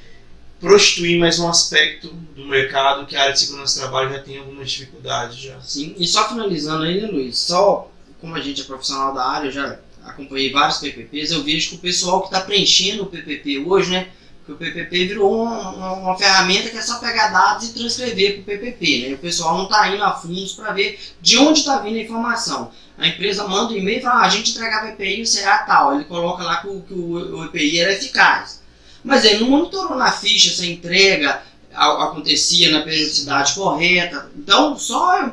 prostituir 0.60 1.18
mais 1.18 1.40
um 1.40 1.48
aspecto 1.48 2.06
do 2.36 2.44
mercado 2.44 3.06
que 3.06 3.16
a 3.16 3.22
área 3.22 3.32
de 3.32 3.40
segurança 3.40 3.80
do 3.80 3.82
trabalho 3.82 4.12
já 4.12 4.22
tem 4.22 4.38
algumas 4.38 4.70
dificuldades 4.70 5.36
já. 5.36 5.60
Sim, 5.62 5.96
e 5.98 6.06
só 6.06 6.28
finalizando 6.28 6.84
aí, 6.84 7.00
né, 7.00 7.08
Luiz? 7.08 7.36
Só 7.38 7.90
como 8.20 8.36
a 8.36 8.40
gente 8.40 8.60
é 8.60 8.64
profissional 8.64 9.12
da 9.12 9.26
área, 9.26 9.48
eu 9.48 9.52
já 9.52 9.80
acompanhei 10.04 10.52
vários 10.52 10.78
PPPs, 10.78 11.32
eu 11.32 11.42
vejo 11.42 11.70
que 11.70 11.74
o 11.74 11.78
pessoal 11.78 12.20
que 12.20 12.28
está 12.28 12.40
preenchendo 12.40 13.02
o 13.02 13.06
PPP 13.06 13.64
hoje, 13.66 13.90
né, 13.90 14.10
o 14.52 14.56
PPP 14.56 15.06
virou 15.06 15.42
uma, 15.42 15.70
uma, 15.70 15.92
uma, 15.94 16.18
ferramenta 16.18 16.70
que 16.70 16.76
é 16.76 16.82
só 16.82 16.98
pegar 16.98 17.28
dados 17.28 17.68
e 17.68 17.74
transcrever 17.74 18.34
para 18.34 18.42
o 18.42 18.58
PPP. 18.58 19.08
Né? 19.08 19.14
O 19.14 19.18
pessoal 19.18 19.56
não 19.56 19.64
está 19.64 19.88
indo 19.88 20.02
a 20.04 20.12
fundos 20.12 20.52
para 20.52 20.72
ver 20.72 21.00
de 21.20 21.36
onde 21.36 21.60
está 21.60 21.78
vindo 21.78 21.96
a 21.96 22.02
informação. 22.02 22.70
A 22.96 23.08
empresa 23.08 23.46
manda 23.46 23.72
um 23.72 23.76
e-mail 23.76 23.98
e 23.98 24.02
fala: 24.02 24.22
ah, 24.22 24.26
a 24.26 24.28
gente 24.28 24.52
entregava 24.52 24.88
EPI, 24.90 25.22
o 25.22 25.26
CA 25.26 25.58
tal. 25.58 25.94
Ele 25.94 26.04
coloca 26.04 26.44
lá 26.44 26.58
que 26.58 26.68
o, 26.68 26.80
que 26.80 26.94
o, 26.94 27.44
EPI 27.46 27.80
era 27.80 27.92
eficaz. 27.92 28.62
Mas 29.02 29.24
ele 29.24 29.40
não 29.40 29.50
monitorou 29.50 29.96
na 29.96 30.12
ficha 30.12 30.50
se 30.50 30.62
a 30.62 30.66
entrega 30.66 31.42
acontecia 31.72 32.70
na 32.70 32.82
periodicidade 32.82 33.54
correta. 33.54 34.30
Então, 34.34 34.78
só 34.78 35.24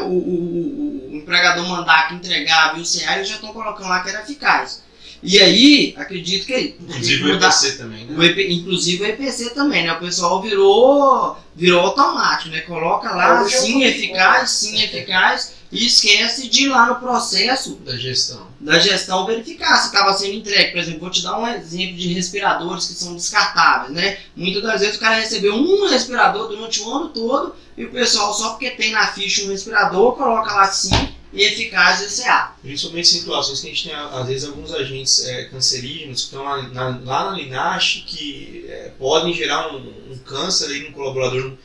o, 0.00 0.08
o, 0.08 1.10
o 1.12 1.16
empregador 1.16 1.66
mandar 1.68 2.08
que 2.08 2.14
entregava 2.14 2.78
e 2.78 2.82
o 2.82 2.84
CA, 2.84 3.16
eles 3.16 3.28
já 3.28 3.36
estão 3.36 3.52
colocando 3.52 3.88
lá 3.88 4.00
que 4.00 4.08
era 4.08 4.22
eficaz. 4.22 4.82
E 5.24 5.40
aí, 5.40 5.94
acredito 5.96 6.44
que. 6.44 6.76
Inclusive 6.78 7.24
o 7.24 7.34
EPC 7.34 7.78
também, 7.78 8.04
né? 8.04 8.14
O 8.16 8.22
EP, 8.22 8.38
inclusive 8.50 9.02
o 9.02 9.06
EPC 9.06 9.50
também, 9.54 9.82
né? 9.82 9.94
O 9.94 9.98
pessoal 9.98 10.42
virou, 10.42 11.34
virou 11.56 11.80
automático, 11.80 12.50
né? 12.50 12.60
Coloca 12.60 13.10
lá, 13.10 13.40
é 13.40 13.48
sim, 13.48 13.82
eficaz, 13.84 14.50
sim, 14.50 14.82
eficaz, 14.82 15.54
e 15.72 15.86
esquece 15.86 16.46
de 16.48 16.64
ir 16.64 16.68
lá 16.68 16.86
no 16.86 16.96
processo 16.96 17.76
da 17.76 17.96
gestão. 17.96 18.46
Da 18.60 18.78
gestão 18.78 19.24
verificar 19.24 19.78
se 19.78 19.86
estava 19.86 20.12
sendo 20.12 20.34
entregue. 20.34 20.72
Por 20.72 20.78
exemplo, 20.78 21.00
vou 21.00 21.10
te 21.10 21.22
dar 21.22 21.38
um 21.38 21.48
exemplo 21.48 21.96
de 21.96 22.12
respiradores 22.12 22.86
que 22.86 22.92
são 22.92 23.14
descartáveis, 23.14 23.92
né? 23.92 24.18
Muitas 24.36 24.62
das 24.62 24.82
vezes 24.82 24.96
o 24.96 25.00
cara 25.00 25.16
recebeu 25.16 25.54
um 25.54 25.88
respirador 25.88 26.48
durante 26.48 26.82
o 26.82 26.94
ano 26.94 27.08
todo 27.08 27.56
e 27.78 27.86
o 27.86 27.90
pessoal, 27.90 28.34
só 28.34 28.50
porque 28.50 28.70
tem 28.70 28.92
na 28.92 29.06
ficha 29.06 29.46
um 29.46 29.48
respirador, 29.48 30.12
coloca 30.12 30.52
lá 30.52 30.66
sim 30.66 31.14
e 31.34 31.42
eficaz 31.42 32.00
do 32.00 32.22
CA. 32.22 32.54
Principalmente 32.62 33.16
em 33.16 33.18
situações 33.18 33.60
que 33.60 33.66
a 33.66 33.70
gente 33.70 33.88
tem, 33.88 33.94
às 33.94 34.26
vezes, 34.26 34.48
alguns 34.48 34.72
agentes 34.72 35.26
é, 35.26 35.44
cancerígenos 35.46 36.20
que 36.20 36.26
estão 36.26 36.44
lá 36.44 36.62
na, 36.68 36.88
lá 37.04 37.30
na 37.30 37.36
linache 37.36 38.02
que 38.02 38.66
é, 38.68 38.92
podem 38.98 39.34
gerar 39.34 39.74
um, 39.74 39.78
um, 40.12 40.18
câncer 40.24 40.70
aí 40.70 40.88
no 40.88 40.92
colaborador 40.92 41.42
no, 41.42 41.58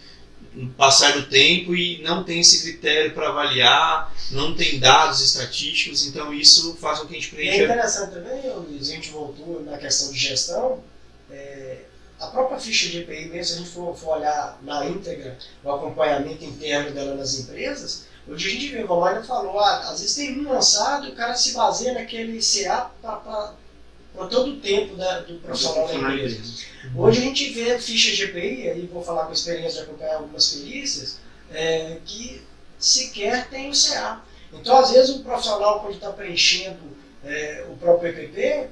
no 0.53 0.69
passar 0.71 1.13
do 1.13 1.27
tempo 1.27 1.75
e 1.75 2.01
não 2.01 2.23
tem 2.23 2.39
esse 2.39 2.63
critério 2.63 3.13
para 3.13 3.29
avaliar, 3.29 4.11
não 4.31 4.55
tem 4.55 4.79
dados 4.79 5.21
estatísticos, 5.21 6.07
então 6.07 6.33
isso 6.33 6.75
faz 6.81 6.99
com 6.99 7.05
que 7.05 7.15
a 7.15 7.19
gente 7.19 7.29
preencha. 7.29 7.61
É 7.61 7.63
interessante 7.65 8.13
também, 8.15 8.41
Luiz, 8.49 8.89
a 8.89 8.93
gente 8.93 9.11
voltou 9.11 9.61
na 9.63 9.77
questão 9.77 10.11
de 10.11 10.17
gestão. 10.17 10.83
É, 11.29 11.77
a 12.19 12.27
própria 12.27 12.59
ficha 12.59 12.89
de 12.89 12.99
EPI, 12.99 13.29
mesmo 13.29 13.43
se 13.45 13.53
a 13.53 13.57
gente 13.57 13.69
for, 13.69 13.95
for 13.95 14.17
olhar 14.17 14.59
na 14.63 14.85
íntegra 14.85 15.37
o 15.63 15.71
acompanhamento 15.71 16.43
interno 16.43 16.91
dela 16.91 17.15
nas 17.15 17.37
empresas, 17.39 18.08
Hoje 18.29 18.47
a 18.47 18.51
gente 18.51 18.67
vê, 18.67 18.83
o 18.83 18.99
Maia 18.99 19.23
falou, 19.23 19.59
ah, 19.59 19.79
às 19.89 20.01
vezes 20.01 20.15
tem 20.15 20.39
um 20.39 20.51
lançado 20.51 21.07
e 21.07 21.11
o 21.11 21.15
cara 21.15 21.35
se 21.35 21.53
baseia 21.53 21.93
naquele 21.93 22.39
CA 22.39 22.91
para 23.01 24.27
todo 24.27 24.51
o 24.51 24.57
tempo 24.57 24.95
da, 24.95 25.21
do 25.21 25.35
profissional 25.39 25.87
da 25.87 25.95
empresa. 25.95 26.65
Hoje 26.95 27.19
a 27.19 27.23
gente 27.23 27.49
vê 27.53 27.79
ficha 27.79 28.13
GPI, 28.13 28.69
aí 28.69 28.89
vou 28.91 29.03
falar 29.03 29.23
com 29.23 29.31
a 29.31 29.33
experiência 29.33 29.81
de 29.81 29.89
acompanhar 29.89 30.17
algumas 30.17 30.47
perícias, 30.53 31.17
é, 31.51 31.97
que 32.05 32.43
sequer 32.77 33.49
tem 33.49 33.69
o 33.69 33.73
CA. 33.73 34.21
Então, 34.53 34.77
às 34.77 34.91
vezes, 34.91 35.15
o 35.15 35.23
profissional, 35.23 35.79
quando 35.79 35.95
está 35.95 36.11
preenchendo 36.11 36.97
é, 37.23 37.65
o 37.69 37.75
próprio 37.77 38.09
EPP, 38.09 38.69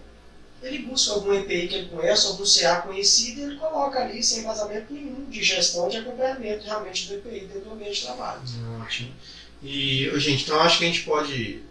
ele 0.62 0.80
busca 0.80 1.14
algum 1.14 1.34
EPI 1.34 1.68
que 1.68 1.76
ele 1.76 1.90
conhece, 1.90 2.28
algum 2.28 2.44
CA 2.44 2.82
conhecido, 2.82 3.42
e 3.42 3.44
ele 3.44 3.58
coloca 3.58 4.00
ali 4.00 4.24
sem 4.24 4.44
vazamento 4.44 4.92
nenhum 4.92 5.26
de 5.30 5.44
gestão 5.44 5.88
de 5.88 5.98
acompanhamento 5.98 6.66
realmente 6.66 7.08
do 7.08 7.16
EPI 7.16 7.42
dentro 7.42 7.70
do 7.70 7.74
ambiente 7.74 8.00
de 8.00 8.06
trabalho. 8.06 8.42
Ótimo. 8.82 9.14
E, 9.64 10.12
gente, 10.18 10.44
então 10.44 10.60
acho 10.60 10.78
que 10.78 10.84
a 10.86 10.88
gente 10.88 11.04
pode 11.04 11.62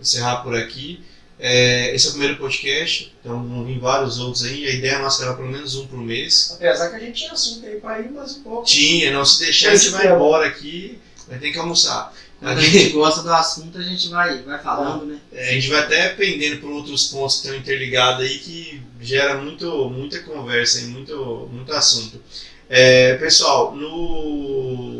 encerrar 0.00 0.36
por 0.36 0.54
aqui. 0.54 1.02
É, 1.38 1.94
esse 1.94 2.06
é 2.06 2.08
o 2.10 2.12
primeiro 2.12 2.36
podcast, 2.36 3.12
então 3.20 3.42
vão 3.46 3.64
vir 3.64 3.78
vários 3.78 4.18
outros 4.18 4.44
aí. 4.44 4.66
A 4.66 4.70
ideia 4.70 4.98
nossa 5.00 5.24
era 5.24 5.34
pelo 5.34 5.48
menos 5.48 5.74
um 5.74 5.86
por 5.86 5.98
mês. 5.98 6.52
Apesar 6.54 6.90
que 6.90 6.96
a 6.96 6.98
gente 6.98 7.18
tinha 7.18 7.32
assunto 7.32 7.66
aí 7.66 7.80
para 7.80 8.00
ir 8.00 8.10
mais 8.10 8.36
um 8.36 8.42
pouco. 8.42 8.64
Tinha, 8.64 9.12
não 9.12 9.24
se 9.24 9.40
deixar, 9.44 9.72
a 9.72 9.76
gente 9.76 9.90
vai 9.90 10.06
embora 10.06 10.46
aqui, 10.46 10.98
vai 11.28 11.38
ter 11.38 11.50
que 11.50 11.58
almoçar. 11.58 12.14
Quando 12.38 12.58
a 12.58 12.62
gente 12.62 12.90
gosta 12.90 13.22
do 13.22 13.32
assunto, 13.32 13.78
a 13.78 13.82
gente 13.82 14.08
vai, 14.08 14.42
vai 14.42 14.62
falando, 14.62 15.06
né? 15.06 15.18
É, 15.32 15.50
a 15.50 15.52
gente 15.52 15.68
vai 15.68 15.80
até 15.80 16.10
pendendo 16.10 16.60
por 16.60 16.70
outros 16.70 17.08
pontos 17.08 17.40
que 17.40 17.46
estão 17.46 17.58
interligados 17.58 18.24
aí 18.24 18.38
que 18.38 18.82
gera 19.00 19.40
muito, 19.40 19.90
muita 19.90 20.20
conversa 20.20 20.80
e 20.80 20.84
muito, 20.84 21.48
muito 21.50 21.72
assunto. 21.72 22.20
É, 22.68 23.14
pessoal, 23.14 23.74
no 23.74 24.93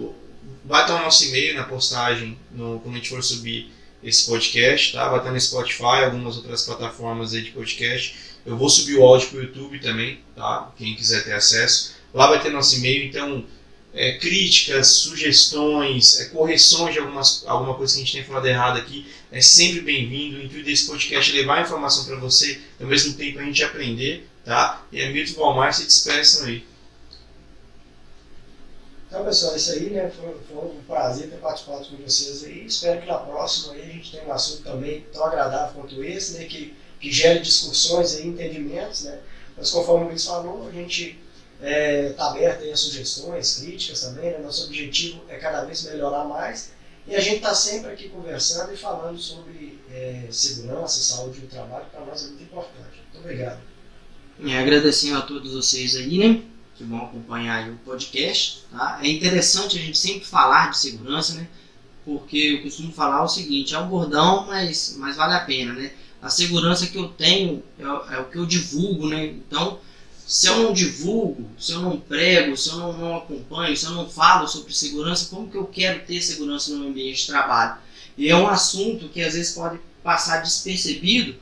Vai 0.64 0.82
estar 0.82 1.00
o 1.00 1.04
nosso 1.04 1.26
e-mail 1.26 1.54
na 1.54 1.64
postagem 1.64 2.38
no, 2.50 2.80
quando 2.80 2.94
a 2.94 2.98
gente 2.98 3.10
for 3.10 3.22
subir 3.22 3.70
esse 4.02 4.26
podcast, 4.26 4.92
tá? 4.92 5.08
Vai 5.08 5.18
estar 5.18 5.30
no 5.30 5.40
Spotify, 5.40 6.04
algumas 6.04 6.36
outras 6.36 6.62
plataformas 6.62 7.34
aí 7.34 7.42
de 7.42 7.50
podcast. 7.50 8.16
Eu 8.46 8.56
vou 8.56 8.68
subir 8.68 8.96
o 8.96 9.02
áudio 9.02 9.28
para 9.28 9.38
o 9.38 9.42
YouTube 9.42 9.78
também, 9.78 10.20
tá? 10.34 10.72
Quem 10.76 10.94
quiser 10.94 11.24
ter 11.24 11.32
acesso. 11.32 11.94
Lá 12.12 12.28
vai 12.28 12.40
ter 12.40 12.50
nosso 12.50 12.76
e-mail, 12.76 13.04
então 13.04 13.44
é, 13.92 14.18
críticas, 14.18 14.88
sugestões, 14.88 16.20
é, 16.20 16.24
correções 16.26 16.94
de 16.94 16.98
algumas, 16.98 17.44
alguma 17.46 17.74
coisa 17.74 17.94
que 17.94 18.00
a 18.00 18.04
gente 18.04 18.14
tem 18.14 18.24
falado 18.24 18.46
errado 18.46 18.78
aqui, 18.78 19.06
é 19.30 19.40
sempre 19.40 19.80
bem-vindo. 19.80 20.38
O 20.38 20.42
intuito 20.42 20.64
desse 20.64 20.86
podcast 20.86 21.30
é 21.30 21.40
levar 21.40 21.62
informação 21.62 22.04
para 22.04 22.16
você, 22.16 22.58
ao 22.80 22.86
mesmo 22.86 23.14
tempo 23.14 23.38
a 23.38 23.42
gente 23.42 23.62
aprender, 23.62 24.28
tá? 24.44 24.84
E 24.90 25.02
a 25.02 25.10
Milton 25.10 25.34
Valmar 25.34 25.72
se 25.74 25.84
despeçam 25.84 26.46
aí. 26.46 26.64
Então, 29.14 29.24
pessoal, 29.26 29.54
isso 29.54 29.70
aí, 29.70 29.90
né? 29.90 30.10
Foi, 30.10 30.36
foi, 30.48 30.70
um 30.70 30.82
prazer 30.88 31.30
ter 31.30 31.36
participado 31.36 31.86
com 31.86 31.96
vocês 31.98 32.42
aí. 32.42 32.66
Espero 32.66 33.00
que 33.00 33.06
na 33.06 33.18
próxima 33.18 33.74
aí 33.74 33.82
a 33.82 33.92
gente 33.92 34.10
tenha 34.10 34.24
um 34.24 34.32
assunto 34.32 34.64
também 34.64 35.06
tão 35.12 35.24
agradável 35.24 35.72
quanto 35.72 36.02
esse, 36.02 36.36
né? 36.36 36.46
Que, 36.46 36.76
que 36.98 37.12
gere 37.12 37.38
discussões 37.38 38.18
e 38.18 38.26
entendimentos, 38.26 39.04
né? 39.04 39.20
Mas 39.56 39.70
conforme 39.70 40.06
o 40.06 40.08
Luiz 40.08 40.24
falou, 40.24 40.66
a 40.66 40.72
gente 40.72 41.16
está 41.62 42.30
aberto 42.30 42.64
aí 42.64 42.72
a 42.72 42.76
sugestões, 42.76 43.60
críticas 43.60 44.00
também. 44.00 44.32
Né? 44.32 44.38
Nosso 44.38 44.64
objetivo 44.64 45.22
é 45.28 45.36
cada 45.36 45.64
vez 45.64 45.84
melhorar 45.84 46.24
mais. 46.24 46.72
E 47.06 47.14
a 47.14 47.20
gente 47.20 47.36
está 47.36 47.54
sempre 47.54 47.92
aqui 47.92 48.08
conversando 48.08 48.72
e 48.72 48.76
falando 48.76 49.16
sobre 49.16 49.78
é, 49.92 50.26
segurança, 50.28 51.00
saúde 51.00 51.38
do 51.38 51.46
trabalho, 51.46 51.86
para 51.92 52.04
nós 52.04 52.24
é 52.24 52.26
muito 52.30 52.42
importante. 52.42 53.00
Muito 53.12 53.24
obrigado. 53.24 53.60
E 54.40 54.56
agradecendo 54.56 55.18
a 55.18 55.22
todos 55.22 55.52
vocês 55.52 55.94
aí, 55.94 56.18
né? 56.18 56.53
Que 56.76 56.84
vão 56.84 57.04
acompanhar 57.04 57.68
o 57.68 57.76
podcast. 57.78 58.64
Tá? 58.70 58.98
É 59.02 59.08
interessante 59.08 59.78
a 59.78 59.80
gente 59.80 59.98
sempre 59.98 60.26
falar 60.26 60.70
de 60.70 60.78
segurança, 60.78 61.34
né? 61.34 61.46
Porque 62.04 62.36
eu 62.36 62.62
costumo 62.62 62.92
falar 62.92 63.22
o 63.22 63.28
seguinte, 63.28 63.74
é 63.74 63.78
um 63.78 63.88
bordão, 63.88 64.46
mas, 64.46 64.96
mas 64.98 65.16
vale 65.16 65.34
a 65.34 65.40
pena, 65.40 65.72
né? 65.72 65.92
A 66.20 66.28
segurança 66.28 66.86
que 66.86 66.96
eu 66.96 67.08
tenho 67.08 67.62
é, 67.78 68.14
é 68.16 68.18
o 68.18 68.24
que 68.24 68.36
eu 68.36 68.46
divulgo, 68.46 69.08
né? 69.08 69.26
Então, 69.26 69.78
se 70.26 70.46
eu 70.46 70.58
não 70.58 70.72
divulgo, 70.72 71.48
se 71.58 71.72
eu 71.72 71.82
não 71.82 72.00
prego, 72.00 72.56
se 72.56 72.70
eu 72.70 72.78
não, 72.78 72.92
não, 72.94 73.16
acompanho, 73.16 73.76
se 73.76 73.84
eu 73.84 73.92
não 73.92 74.08
falo 74.08 74.48
sobre 74.48 74.72
segurança, 74.72 75.28
como 75.28 75.50
que 75.50 75.56
eu 75.56 75.66
quero 75.66 76.00
ter 76.06 76.20
segurança 76.22 76.72
no 76.72 76.78
meu 76.78 76.88
ambiente 76.88 77.20
de 77.20 77.26
trabalho? 77.26 77.76
E 78.16 78.28
é 78.28 78.36
um 78.36 78.48
assunto 78.48 79.08
que 79.08 79.20
às 79.20 79.34
vezes 79.34 79.54
pode 79.54 79.78
passar 80.02 80.38
despercebido, 80.38 81.36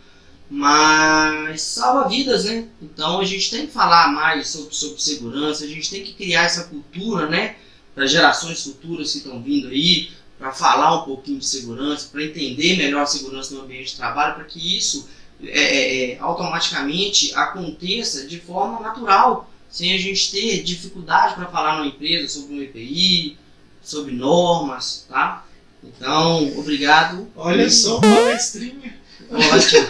mas 0.55 1.63
salva 1.63 2.11
vidas, 2.11 2.45
né? 2.45 2.69
Então 2.83 3.21
a 3.21 3.25
gente 3.25 3.51
tem 3.51 3.67
que 3.67 3.73
falar 3.73 4.13
mais 4.13 4.49
sobre, 4.49 4.75
sobre 4.75 5.01
segurança, 5.01 5.65
a 5.65 5.67
gente 5.67 5.89
tem 5.89 6.05
que 6.05 6.13
criar 6.13 6.43
essa 6.43 6.65
cultura, 6.65 7.27
né? 7.27 7.57
Para 7.95 8.05
gerações 8.05 8.63
futuras 8.63 9.13
que 9.13 9.19
estão 9.19 9.43
vindo 9.43 9.69
aí, 9.69 10.11
para 10.39 10.53
falar 10.53 11.01
um 11.01 11.05
pouquinho 11.07 11.39
de 11.39 11.47
segurança, 11.47 12.11
para 12.13 12.23
entender 12.23 12.77
melhor 12.77 13.05
a 13.05 13.07
segurança 13.07 13.55
no 13.55 13.63
ambiente 13.63 13.93
de 13.93 13.97
trabalho, 13.97 14.35
para 14.35 14.45
que 14.45 14.77
isso 14.77 15.09
é, 15.43 15.49
é, 15.49 16.11
é, 16.11 16.19
automaticamente 16.19 17.35
aconteça 17.35 18.27
de 18.27 18.39
forma 18.39 18.79
natural, 18.81 19.51
sem 19.71 19.95
a 19.95 19.99
gente 19.99 20.33
ter 20.33 20.63
dificuldade 20.63 21.35
para 21.35 21.47
falar 21.47 21.79
numa 21.79 21.87
empresa 21.87 22.29
sobre 22.29 22.55
um 22.57 22.63
EPI, 22.63 23.39
sobre 23.83 24.13
normas, 24.13 25.07
tá? 25.09 25.47
Então, 25.83 26.59
obrigado. 26.59 27.27
Olha 27.35 27.71
só, 27.71 28.01
palestrinha. 28.01 29.01
Ótimo. 29.33 29.89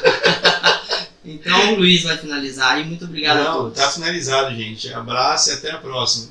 então, 1.24 1.74
o 1.74 1.76
Luiz 1.76 2.02
vai 2.02 2.16
finalizar 2.16 2.80
e 2.80 2.84
muito 2.84 3.04
obrigado 3.04 3.38
Não, 3.38 3.50
a 3.50 3.54
todos. 3.54 3.78
Tá 3.78 3.90
finalizado, 3.90 4.54
gente. 4.54 4.92
Abraço 4.92 5.50
e 5.50 5.52
até 5.54 5.70
a 5.70 5.78
próxima. 5.78 6.30